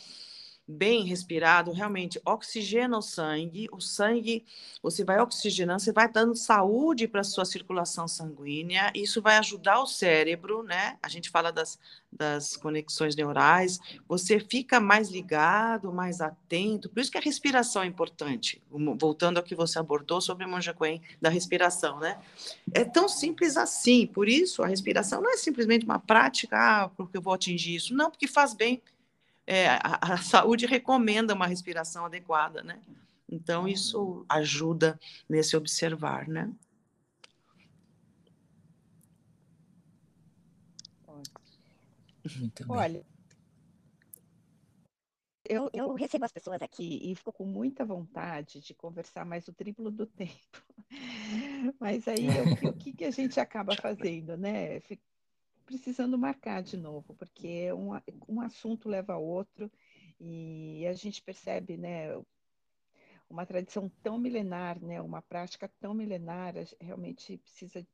bem 0.68 1.04
respirado, 1.04 1.70
realmente 1.70 2.20
oxigena 2.24 2.98
o 2.98 3.02
sangue, 3.02 3.68
o 3.70 3.80
sangue, 3.80 4.44
você 4.82 5.04
vai 5.04 5.20
oxigenando, 5.20 5.80
você 5.80 5.92
vai 5.92 6.10
dando 6.10 6.34
saúde 6.34 7.06
para 7.06 7.20
a 7.20 7.24
sua 7.24 7.44
circulação 7.44 8.08
sanguínea, 8.08 8.90
isso 8.94 9.22
vai 9.22 9.36
ajudar 9.36 9.80
o 9.80 9.86
cérebro, 9.86 10.64
né? 10.64 10.98
A 11.00 11.08
gente 11.08 11.30
fala 11.30 11.52
das, 11.52 11.78
das 12.10 12.56
conexões 12.56 13.14
neurais, 13.14 13.78
você 14.08 14.40
fica 14.40 14.80
mais 14.80 15.08
ligado, 15.08 15.92
mais 15.92 16.20
atento, 16.20 16.88
por 16.88 16.98
isso 16.98 17.12
que 17.12 17.18
a 17.18 17.20
respiração 17.22 17.82
é 17.82 17.86
importante, 17.86 18.60
voltando 18.98 19.38
ao 19.38 19.44
que 19.44 19.54
você 19.54 19.78
abordou 19.78 20.20
sobre 20.20 20.44
o 20.44 20.48
Monja 20.48 20.74
Coen, 20.74 21.00
da 21.20 21.28
respiração, 21.28 22.00
né? 22.00 22.18
É 22.74 22.84
tão 22.84 23.08
simples 23.08 23.56
assim, 23.56 24.06
por 24.06 24.28
isso 24.28 24.64
a 24.64 24.66
respiração 24.66 25.22
não 25.22 25.30
é 25.30 25.36
simplesmente 25.36 25.84
uma 25.84 26.00
prática, 26.00 26.56
ah, 26.58 26.88
porque 26.88 27.16
eu 27.16 27.22
vou 27.22 27.34
atingir 27.34 27.76
isso, 27.76 27.94
não, 27.94 28.10
porque 28.10 28.26
faz 28.26 28.52
bem, 28.52 28.82
é, 29.46 29.68
a, 29.68 29.98
a, 30.00 30.16
saúde 30.18 30.66
recomenda 30.66 31.34
uma 31.34 31.46
respiração 31.46 32.04
adequada, 32.04 32.62
né? 32.62 32.80
Então, 33.28 33.66
isso 33.66 34.24
ajuda 34.28 34.98
nesse 35.28 35.56
observar, 35.56 36.28
né? 36.28 36.50
Muito 42.38 42.66
bem. 42.66 42.76
Olha, 42.76 43.06
eu, 45.48 45.70
eu 45.72 45.94
recebo 45.94 46.24
as 46.24 46.32
pessoas 46.32 46.60
aqui 46.60 46.98
e 47.02 47.14
fico 47.14 47.32
com 47.32 47.44
muita 47.44 47.84
vontade 47.84 48.60
de 48.60 48.74
conversar 48.74 49.24
mais 49.24 49.46
o 49.46 49.52
triplo 49.52 49.90
do 49.90 50.06
tempo. 50.06 50.62
Mas 51.78 52.06
aí, 52.08 52.26
o, 52.28 52.68
o 52.68 52.72
que, 52.72 52.92
que 52.92 53.04
a 53.04 53.10
gente 53.10 53.38
acaba 53.38 53.74
fazendo, 53.80 54.36
né? 54.36 54.80
Precisando 55.66 56.16
marcar 56.16 56.62
de 56.62 56.76
novo, 56.76 57.14
porque 57.14 57.72
um, 57.72 57.90
um 58.28 58.40
assunto 58.40 58.88
leva 58.88 59.14
a 59.14 59.18
outro 59.18 59.70
e 60.18 60.86
a 60.86 60.94
gente 60.94 61.20
percebe, 61.20 61.76
né, 61.76 62.16
uma 63.28 63.44
tradição 63.44 63.90
tão 64.02 64.16
milenar, 64.16 64.80
né, 64.80 65.02
uma 65.02 65.20
prática 65.20 65.68
tão 65.80 65.92
milenar, 65.92 66.54
realmente 66.80 67.36
precisa 67.38 67.86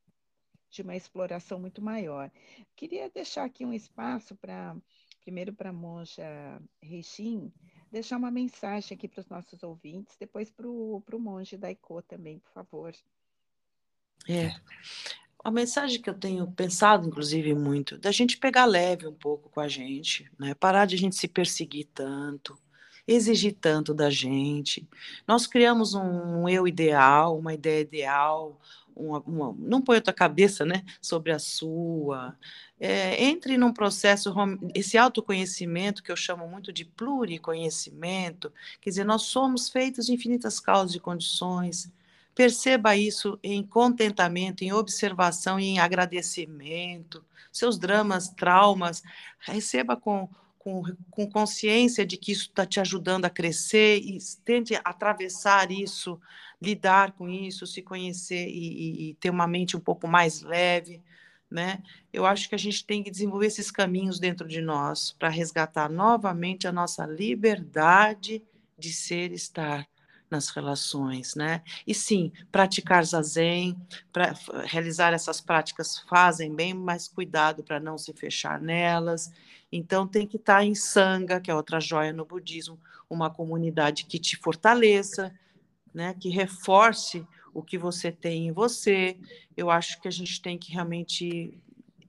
de 0.71 0.83
uma 0.83 0.95
exploração 0.95 1.59
muito 1.59 1.83
maior. 1.83 2.31
Queria 2.77 3.11
deixar 3.11 3.45
aqui 3.45 3.65
um 3.65 3.73
espaço 3.73 4.37
para, 4.37 4.77
primeiro 5.21 5.53
para 5.53 5.71
a 5.71 5.73
monja 5.73 6.63
Reijin, 6.81 7.53
deixar 7.91 8.17
uma 8.19 8.31
mensagem 8.31 8.97
aqui 8.97 9.09
para 9.09 9.21
os 9.21 9.29
nossos 9.29 9.63
ouvintes, 9.63 10.17
depois 10.19 10.51
para 10.51 10.69
o 10.69 11.03
monge 11.19 11.57
Daiko 11.57 12.03
também, 12.03 12.39
por 12.39 12.53
favor. 12.53 12.95
É. 14.29 14.53
A 15.45 15.51
mensagem 15.51 16.01
que 16.01 16.09
eu 16.09 16.15
tenho 16.15 16.47
pensado, 16.53 17.07
inclusive, 17.07 17.55
muito, 17.55 17.99
da 17.99 18.13
gente 18.13 18.39
pegar 18.39 18.65
leve 18.65 19.09
um 19.09 19.15
pouco 19.15 19.51
com 19.51 19.61
a 19.61 19.67
gente, 19.67 20.31
né? 20.39 20.55
parar 20.55 20.87
de 20.87 20.95
a 20.95 20.99
gente 20.99 21.17
se 21.17 21.27
perseguir 21.27 21.89
tanto, 21.93 22.57
exigir 23.07 23.57
tanto 23.61 23.93
da 23.93 24.09
gente. 24.09 24.89
Nós 25.27 25.47
criamos 25.47 25.95
um, 25.95 26.43
um 26.43 26.49
eu 26.49 26.69
ideal, 26.69 27.37
uma 27.37 27.53
ideia 27.53 27.81
ideal, 27.81 28.61
uma, 28.95 29.21
uma, 29.21 29.57
não 29.59 29.83
põe 29.83 29.97
a 29.97 30.01
tua 30.01 30.13
cabeça 30.13 30.65
né, 30.65 30.85
sobre 31.01 31.33
a 31.33 31.39
sua. 31.39 32.37
É, 32.79 33.25
entre 33.25 33.57
num 33.57 33.73
processo, 33.73 34.33
esse 34.75 34.97
autoconhecimento 34.97 36.03
que 36.03 36.13
eu 36.13 36.17
chamo 36.17 36.47
muito 36.49 36.73
de 36.73 36.85
pluriconhecimento, 36.85 38.53
quer 38.81 38.91
dizer, 38.91 39.05
nós 39.05 39.23
somos 39.23 39.69
feitos 39.69 40.07
de 40.07 40.13
infinitas 40.13 40.61
causas 40.61 40.95
e 40.95 41.01
condições, 41.01 41.91
Perceba 42.35 42.97
isso 42.97 43.39
em 43.43 43.63
contentamento, 43.63 44.63
em 44.63 44.73
observação 44.73 45.61
e 45.61 45.65
em 45.67 45.79
agradecimento. 45.79 47.25
Seus 47.53 47.79
dramas, 47.79 48.31
traumas, 48.31 49.03
receba 49.39 49.97
com, 49.97 50.29
com, 50.59 50.83
com 51.11 51.31
consciência 51.31 52.07
de 52.07 52.17
que 52.17 52.33
isso 52.33 52.49
está 52.49 52.65
te 52.65 52.81
ajudando 52.81 53.27
a 53.27 53.31
crescer 53.31 53.99
e 53.99 54.19
tente 54.45 54.75
atravessar 54.83 55.71
isso, 55.71 56.19
lidar 56.61 57.13
com 57.13 57.29
isso, 57.29 57.67
se 57.67 57.83
conhecer 57.83 58.49
e, 58.49 58.53
e, 58.53 59.11
e 59.11 59.15
ter 59.15 59.29
uma 59.29 59.47
mente 59.47 59.77
um 59.77 59.81
pouco 59.81 60.09
mais 60.09 60.41
leve. 60.41 61.03
Né? 61.51 61.83
Eu 62.11 62.25
acho 62.25 62.49
que 62.49 62.55
a 62.55 62.59
gente 62.59 62.83
tem 62.87 63.03
que 63.03 63.11
desenvolver 63.11 63.49
esses 63.49 63.71
caminhos 63.71 64.19
dentro 64.19 64.49
de 64.49 64.63
nós 64.63 65.15
para 65.19 65.29
resgatar 65.29 65.91
novamente 65.91 66.67
a 66.67 66.73
nossa 66.73 67.05
liberdade 67.05 68.43
de 68.79 68.91
ser 68.91 69.33
e 69.33 69.35
estar 69.35 69.87
nas 70.33 70.49
relações, 70.49 71.35
né? 71.35 71.63
E 71.87 71.95
sim, 71.95 72.33
praticar 72.51 73.05
zazen, 73.05 73.77
pra, 74.11 74.35
realizar 74.65 75.13
essas 75.13 75.41
práticas 75.41 75.99
fazem 76.09 76.53
bem, 76.55 76.73
mas 76.73 77.07
cuidado 77.07 77.63
para 77.63 77.79
não 77.79 77.99
se 77.99 78.13
fechar 78.15 78.59
nelas. 78.59 79.31
Então 79.71 80.09
tem 80.09 80.27
que 80.27 80.39
estar 80.39 80.57
tá 80.57 80.65
em 80.65 80.75
sanga, 80.75 81.41
que 81.41 81.51
é 81.51 81.55
outra 81.55 81.79
joia 81.79 82.13
no 82.13 82.25
budismo, 82.25 82.81
uma 83.09 83.29
comunidade 83.29 84.07
que 84.07 84.19
te 84.19 84.37
fortaleça, 84.37 85.33
né? 85.93 86.15
Que 86.19 86.31
reforce 86.31 87.27
o 87.53 87.63
que 87.63 87.77
você 87.77 88.11
tem 88.11 88.49
em 88.49 88.53
você. 88.53 89.19
Eu 89.55 89.71
acho 89.71 90.01
que 90.01 90.09
a 90.09 90.11
gente 90.11 90.41
tem 90.41 90.57
que 90.59 90.73
realmente 90.73 91.61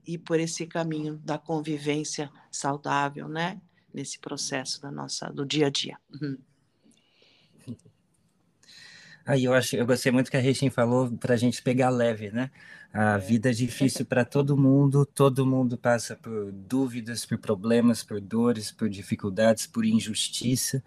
ir 0.06 0.18
por 0.18 0.40
esse 0.40 0.66
caminho 0.66 1.16
da 1.18 1.38
convivência 1.38 2.30
saudável, 2.50 3.28
né? 3.28 3.60
Nesse 3.92 4.18
processo 4.18 4.80
da 4.80 4.90
nossa 4.90 5.30
do 5.30 5.44
dia 5.44 5.66
a 5.66 5.70
dia. 5.70 5.98
Uhum. 6.10 6.38
Aí 9.26 9.44
eu 9.44 9.54
acho, 9.54 9.74
eu 9.76 9.86
gostei 9.86 10.12
muito 10.12 10.30
que 10.30 10.36
a 10.36 10.40
Rechin 10.40 10.68
falou 10.68 11.10
para 11.12 11.34
a 11.34 11.36
gente 11.36 11.62
pegar 11.62 11.88
leve, 11.88 12.30
né? 12.30 12.50
A 12.92 13.14
é. 13.14 13.18
vida 13.18 13.50
é 13.50 13.52
difícil 13.52 14.04
para 14.04 14.24
todo 14.24 14.56
mundo, 14.56 15.04
todo 15.06 15.46
mundo 15.46 15.76
passa 15.76 16.14
por 16.14 16.52
dúvidas, 16.52 17.24
por 17.24 17.38
problemas, 17.38 18.02
por 18.02 18.20
dores, 18.20 18.70
por 18.70 18.88
dificuldades, 18.88 19.66
por 19.66 19.84
injustiça, 19.84 20.82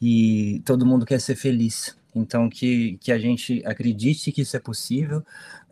e 0.00 0.60
todo 0.64 0.84
mundo 0.84 1.06
quer 1.06 1.20
ser 1.20 1.36
feliz. 1.36 1.96
Então, 2.14 2.50
que, 2.50 2.98
que 3.00 3.12
a 3.12 3.18
gente 3.18 3.62
acredite 3.64 4.32
que 4.32 4.42
isso 4.42 4.56
é 4.56 4.60
possível, 4.60 5.24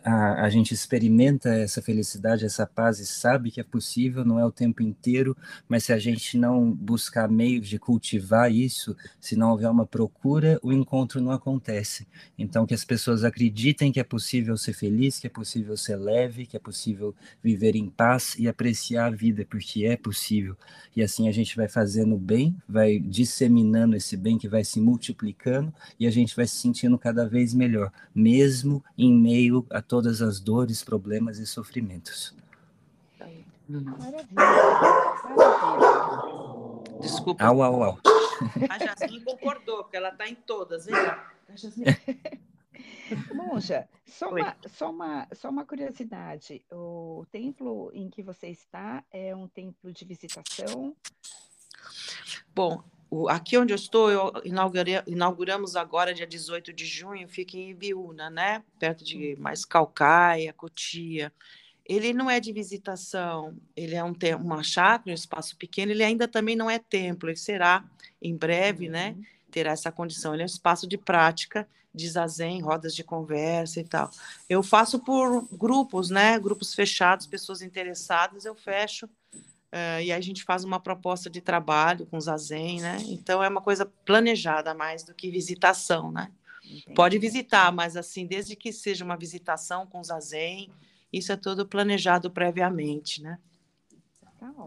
a, 0.06 0.44
a 0.44 0.48
gente 0.48 0.72
experimenta 0.72 1.48
essa 1.48 1.82
felicidade, 1.82 2.44
essa 2.44 2.64
paz 2.64 3.00
e 3.00 3.06
sabe 3.06 3.50
que 3.50 3.60
é 3.60 3.64
possível, 3.64 4.24
não 4.24 4.38
é 4.38 4.44
o 4.46 4.52
tempo 4.52 4.80
inteiro, 4.80 5.36
mas 5.68 5.82
se 5.82 5.92
a 5.92 5.98
gente 5.98 6.38
não 6.38 6.70
buscar 6.70 7.28
meios 7.28 7.68
de 7.68 7.76
cultivar 7.76 8.52
isso, 8.52 8.96
se 9.20 9.34
não 9.34 9.50
houver 9.50 9.68
uma 9.68 9.84
procura, 9.84 10.60
o 10.62 10.72
encontro 10.72 11.20
não 11.20 11.32
acontece. 11.32 12.06
Então, 12.38 12.64
que 12.64 12.72
as 12.72 12.84
pessoas 12.84 13.24
acreditem 13.24 13.90
que 13.90 13.98
é 13.98 14.04
possível 14.04 14.56
ser 14.56 14.74
feliz, 14.74 15.18
que 15.18 15.26
é 15.26 15.30
possível 15.30 15.76
ser 15.76 15.96
leve, 15.96 16.46
que 16.46 16.56
é 16.56 16.60
possível 16.60 17.12
viver 17.42 17.74
em 17.74 17.90
paz 17.90 18.36
e 18.38 18.46
apreciar 18.46 19.06
a 19.06 19.10
vida, 19.10 19.44
porque 19.50 19.86
é 19.86 19.96
possível. 19.96 20.56
E 20.94 21.02
assim 21.02 21.28
a 21.28 21.32
gente 21.32 21.56
vai 21.56 21.68
fazendo 21.68 22.16
bem, 22.16 22.56
vai 22.68 23.00
disseminando 23.00 23.96
esse 23.96 24.16
bem 24.16 24.38
que 24.38 24.48
vai 24.48 24.64
se 24.64 24.80
multiplicando 24.80 25.74
e 25.98 26.06
a 26.06 26.10
gente 26.12 26.36
vai 26.36 26.46
se 26.46 26.54
sentindo 26.54 26.96
cada 26.96 27.28
vez 27.28 27.52
melhor, 27.52 27.92
mesmo 28.14 28.84
em 28.96 29.12
meio 29.12 29.66
a 29.68 29.82
todas 29.96 30.20
as 30.20 30.38
dores, 30.38 30.84
problemas 30.84 31.38
e 31.38 31.46
sofrimentos. 31.46 32.34
Maravilha. 33.18 33.46
Maravilha. 33.96 34.44
Desculpa. 37.00 37.42
Au, 37.42 37.62
au, 37.62 37.82
au. 37.82 37.98
A 38.68 38.78
Jasmine 38.78 39.24
concordou, 39.24 39.84
porque 39.84 39.96
ela 39.96 40.10
está 40.10 40.28
em 40.28 40.34
todas. 40.34 40.84
Jasmine. 41.54 41.96
Monja, 43.34 43.88
só 44.04 44.30
Oi. 44.30 44.42
uma, 44.42 44.56
só, 44.68 44.90
uma, 44.90 45.26
só 45.32 45.48
uma 45.48 45.64
curiosidade. 45.64 46.62
O 46.70 47.24
templo 47.32 47.90
em 47.94 48.10
que 48.10 48.22
você 48.22 48.48
está 48.48 49.02
é 49.10 49.34
um 49.34 49.48
templo 49.48 49.90
de 49.94 50.04
visitação? 50.04 50.94
Bom, 52.54 52.84
o- 53.10 53.28
aqui 53.28 53.56
onde 53.56 53.72
eu 53.72 53.76
estou, 53.76 54.10
eu 54.10 54.32
inauguramos 55.06 55.76
agora, 55.76 56.14
dia 56.14 56.26
18 56.26 56.72
de 56.72 56.84
junho, 56.86 57.28
fica 57.28 57.56
em 57.56 57.70
Ibiúna, 57.70 58.30
né? 58.30 58.62
Perto 58.78 59.04
de 59.04 59.36
mais 59.36 59.64
Calcaia, 59.64 60.52
Cotia. 60.52 61.32
Ele 61.88 62.12
não 62.12 62.28
é 62.28 62.40
de 62.40 62.52
visitação, 62.52 63.56
ele 63.76 63.94
é 63.94 64.02
um 64.02 64.12
uma 64.40 64.62
chácara, 64.62 65.10
um 65.10 65.14
espaço 65.14 65.56
pequeno, 65.56 65.92
ele 65.92 66.02
ainda 66.02 66.26
também 66.26 66.56
não 66.56 66.68
é 66.68 66.78
templo, 66.80 67.28
ele 67.28 67.36
será 67.36 67.84
em 68.20 68.36
breve, 68.36 68.88
né? 68.88 69.14
Uhum. 69.16 69.24
terá 69.50 69.70
essa 69.70 69.92
condição. 69.92 70.34
Ele 70.34 70.42
é 70.42 70.44
um 70.44 70.46
espaço 70.46 70.86
de 70.86 70.98
prática, 70.98 71.66
de 71.94 72.08
zazen, 72.10 72.60
rodas 72.60 72.94
de 72.94 73.02
conversa 73.02 73.80
e 73.80 73.84
tal. 73.84 74.10
Eu 74.50 74.62
faço 74.62 74.98
por 74.98 75.48
grupos, 75.52 76.10
né? 76.10 76.38
Grupos 76.38 76.74
fechados, 76.74 77.26
pessoas 77.26 77.62
interessadas, 77.62 78.44
eu 78.44 78.54
fecho. 78.54 79.08
Eh, 79.72 80.04
e 80.04 80.12
aí 80.12 80.18
a 80.18 80.20
gente 80.20 80.44
faz 80.44 80.64
uma 80.64 80.80
proposta 80.80 81.28
de 81.28 81.40
trabalho 81.40 82.06
com 82.06 82.20
zazen, 82.20 82.80
né? 82.80 82.98
Então 83.08 83.42
é 83.42 83.48
uma 83.48 83.60
coisa 83.60 83.86
planejada 84.04 84.74
mais 84.74 85.02
do 85.04 85.14
que 85.14 85.30
visitação, 85.30 86.10
né? 86.10 86.30
Pode 86.94 87.16
Entendi. 87.16 87.32
visitar, 87.32 87.70
mas 87.72 87.96
assim, 87.96 88.26
desde 88.26 88.56
que 88.56 88.72
seja 88.72 89.04
uma 89.04 89.16
visitação 89.16 89.86
com 89.86 90.02
zazen, 90.02 90.70
isso 91.12 91.32
é 91.32 91.36
tudo 91.36 91.66
planejado 91.66 92.30
previamente, 92.30 93.22
né? 93.22 93.38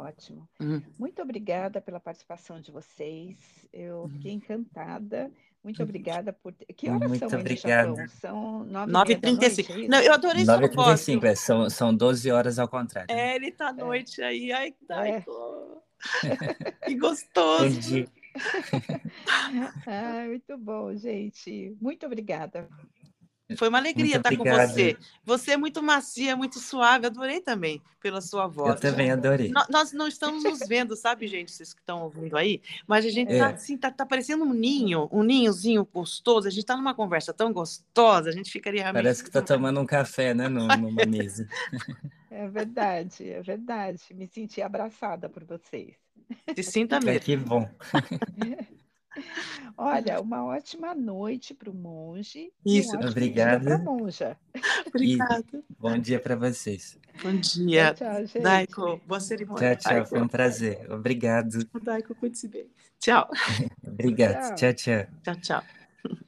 Ótimo. 0.10 0.48
Uhum. 0.60 0.82
Muito 0.98 1.22
obrigada 1.22 1.80
pela 1.82 2.00
participação 2.00 2.60
de 2.60 2.72
vocês. 2.72 3.38
Eu 3.72 4.08
fiquei 4.10 4.32
encantada. 4.34 5.32
Muito 5.64 5.84
obrigada 5.84 6.32
por. 6.34 6.54
Que 6.76 6.90
horas 6.90 7.10
Muito 7.10 7.30
são 7.30 7.40
aí. 7.40 7.56
Japão? 7.56 8.08
São 8.08 8.64
nove 8.66 8.90
e 8.90 8.94
meia 8.94 9.20
da 9.20 9.30
9h35. 9.30 9.70
noite, 9.70 9.72
é 9.72 9.88
Não, 9.90 10.00
isso? 10.00 10.08
eu 10.08 10.14
adorei 10.14 10.46
sua 10.46 10.58
voz. 10.58 11.02
9h35, 11.02 11.24
é, 11.26 11.36
são, 11.36 11.70
são 11.70 11.94
12 11.96 12.32
horas 12.32 12.60
ao 12.60 12.68
contrário. 12.68 13.12
É, 13.14 13.36
ele 13.36 13.52
tá 13.52 13.68
à 13.70 13.74
noite 13.74 14.22
aí. 14.22 14.52
Ai, 14.52 14.74
ai, 14.90 15.12
É. 15.12 15.22
tô- 15.22 15.84
que 16.86 16.96
gostoso. 16.96 17.80
dia. 17.80 18.08
Ah, 19.86 20.26
muito 20.28 20.58
bom, 20.58 20.96
gente. 20.96 21.76
Muito 21.82 22.06
obrigada. 22.06 22.68
Foi 23.58 23.68
uma 23.68 23.80
alegria 23.80 24.06
Muito 24.06 24.18
estar 24.18 24.30
com 24.30 24.36
obrigado. 24.42 24.70
você. 24.70 24.98
Você 25.26 25.52
é 25.52 25.58
muito 25.58 25.82
macia, 25.82 26.36
muito 26.36 26.60
suave. 26.60 27.08
Adorei 27.08 27.42
também 27.42 27.82
pela 28.00 28.22
sua 28.22 28.48
voz. 28.48 28.76
Eu 28.76 28.80
também 28.80 29.10
adorei. 29.12 29.50
No- 29.50 29.66
Nós 29.70 29.92
não 29.92 30.08
estamos 30.08 30.44
nos 30.44 30.60
vendo, 30.68 30.96
sabe, 30.96 31.28
gente, 31.28 31.52
vocês 31.52 31.74
que 31.74 31.80
estão 31.82 32.04
ouvindo 32.04 32.38
aí, 32.38 32.62
mas 32.88 33.06
a 33.06 33.10
gente 33.10 33.30
tá 33.30 33.50
É. 33.50 33.54
assim, 33.54 33.76
tá, 33.78 33.90
tá 33.92 34.06
parecendo 34.06 34.44
um 34.44 34.54
ninho, 34.54 35.10
um 35.12 35.24
ninhozinho 35.24 35.88
gostoso. 35.92 36.48
A 36.48 36.52
gente 36.52 36.66
tá 36.66 36.76
numa 36.78 36.94
conversa 36.94 37.34
tão 37.34 37.52
gostosa, 37.52 38.30
a 38.30 38.32
gente 38.32 38.52
ficaria 38.52 38.82
realmente. 38.82 39.02
Parece 39.04 39.24
que 39.24 39.32
tá 39.32 39.42
tomando 39.42 39.80
um 39.80 39.86
café, 39.86 40.34
né, 40.34 40.48
no- 40.48 40.68
numa 40.78 41.06
mesa. 41.06 41.48
É 42.32 42.48
verdade, 42.48 43.28
é 43.28 43.42
verdade. 43.42 44.02
Me 44.14 44.28
senti 44.28 44.62
abraçada 44.62 45.28
por 45.28 45.44
vocês. 45.44 45.96
Se 46.56 46.62
sinta 46.64 46.98
É, 46.98 47.00
mesmo. 47.00 47.20
que 47.22 47.36
bom. 47.36 47.68
Olha, 49.78 50.22
uma 50.22 50.44
ótima 50.46 50.94
noite 50.94 51.54
para 51.54 51.70
o 51.70 51.74
monge. 51.74 52.52
Isso. 52.66 52.96
E 52.96 53.06
um 53.06 53.10
Obrigada. 53.10 53.78
Monja. 53.78 54.38
Obrigada. 54.88 55.64
Bom 55.80 55.98
dia 55.98 56.20
para 56.20 56.36
vocês. 56.36 56.98
Bom 57.22 57.34
dia. 57.36 57.94
Tchau, 57.94 58.08
tchau, 58.08 58.26
gente. 58.26 58.44
Daiko, 58.44 59.02
boa 59.06 59.20
cerimônia. 59.20 59.76
Tchau, 59.76 59.94
tchau. 59.94 60.06
Foi 60.06 60.22
um 60.22 60.28
prazer. 60.28 60.92
Obrigado. 60.92 61.66
Daiko, 61.82 62.16
cuide-se 62.16 62.48
bem. 62.48 62.68
Tchau. 63.00 63.30
Obrigado. 63.86 64.56
Tchau. 64.56 64.74
Tchau, 64.74 64.74
tchau. 64.74 65.08
Tchau, 65.24 65.36
tchau. 65.42 66.20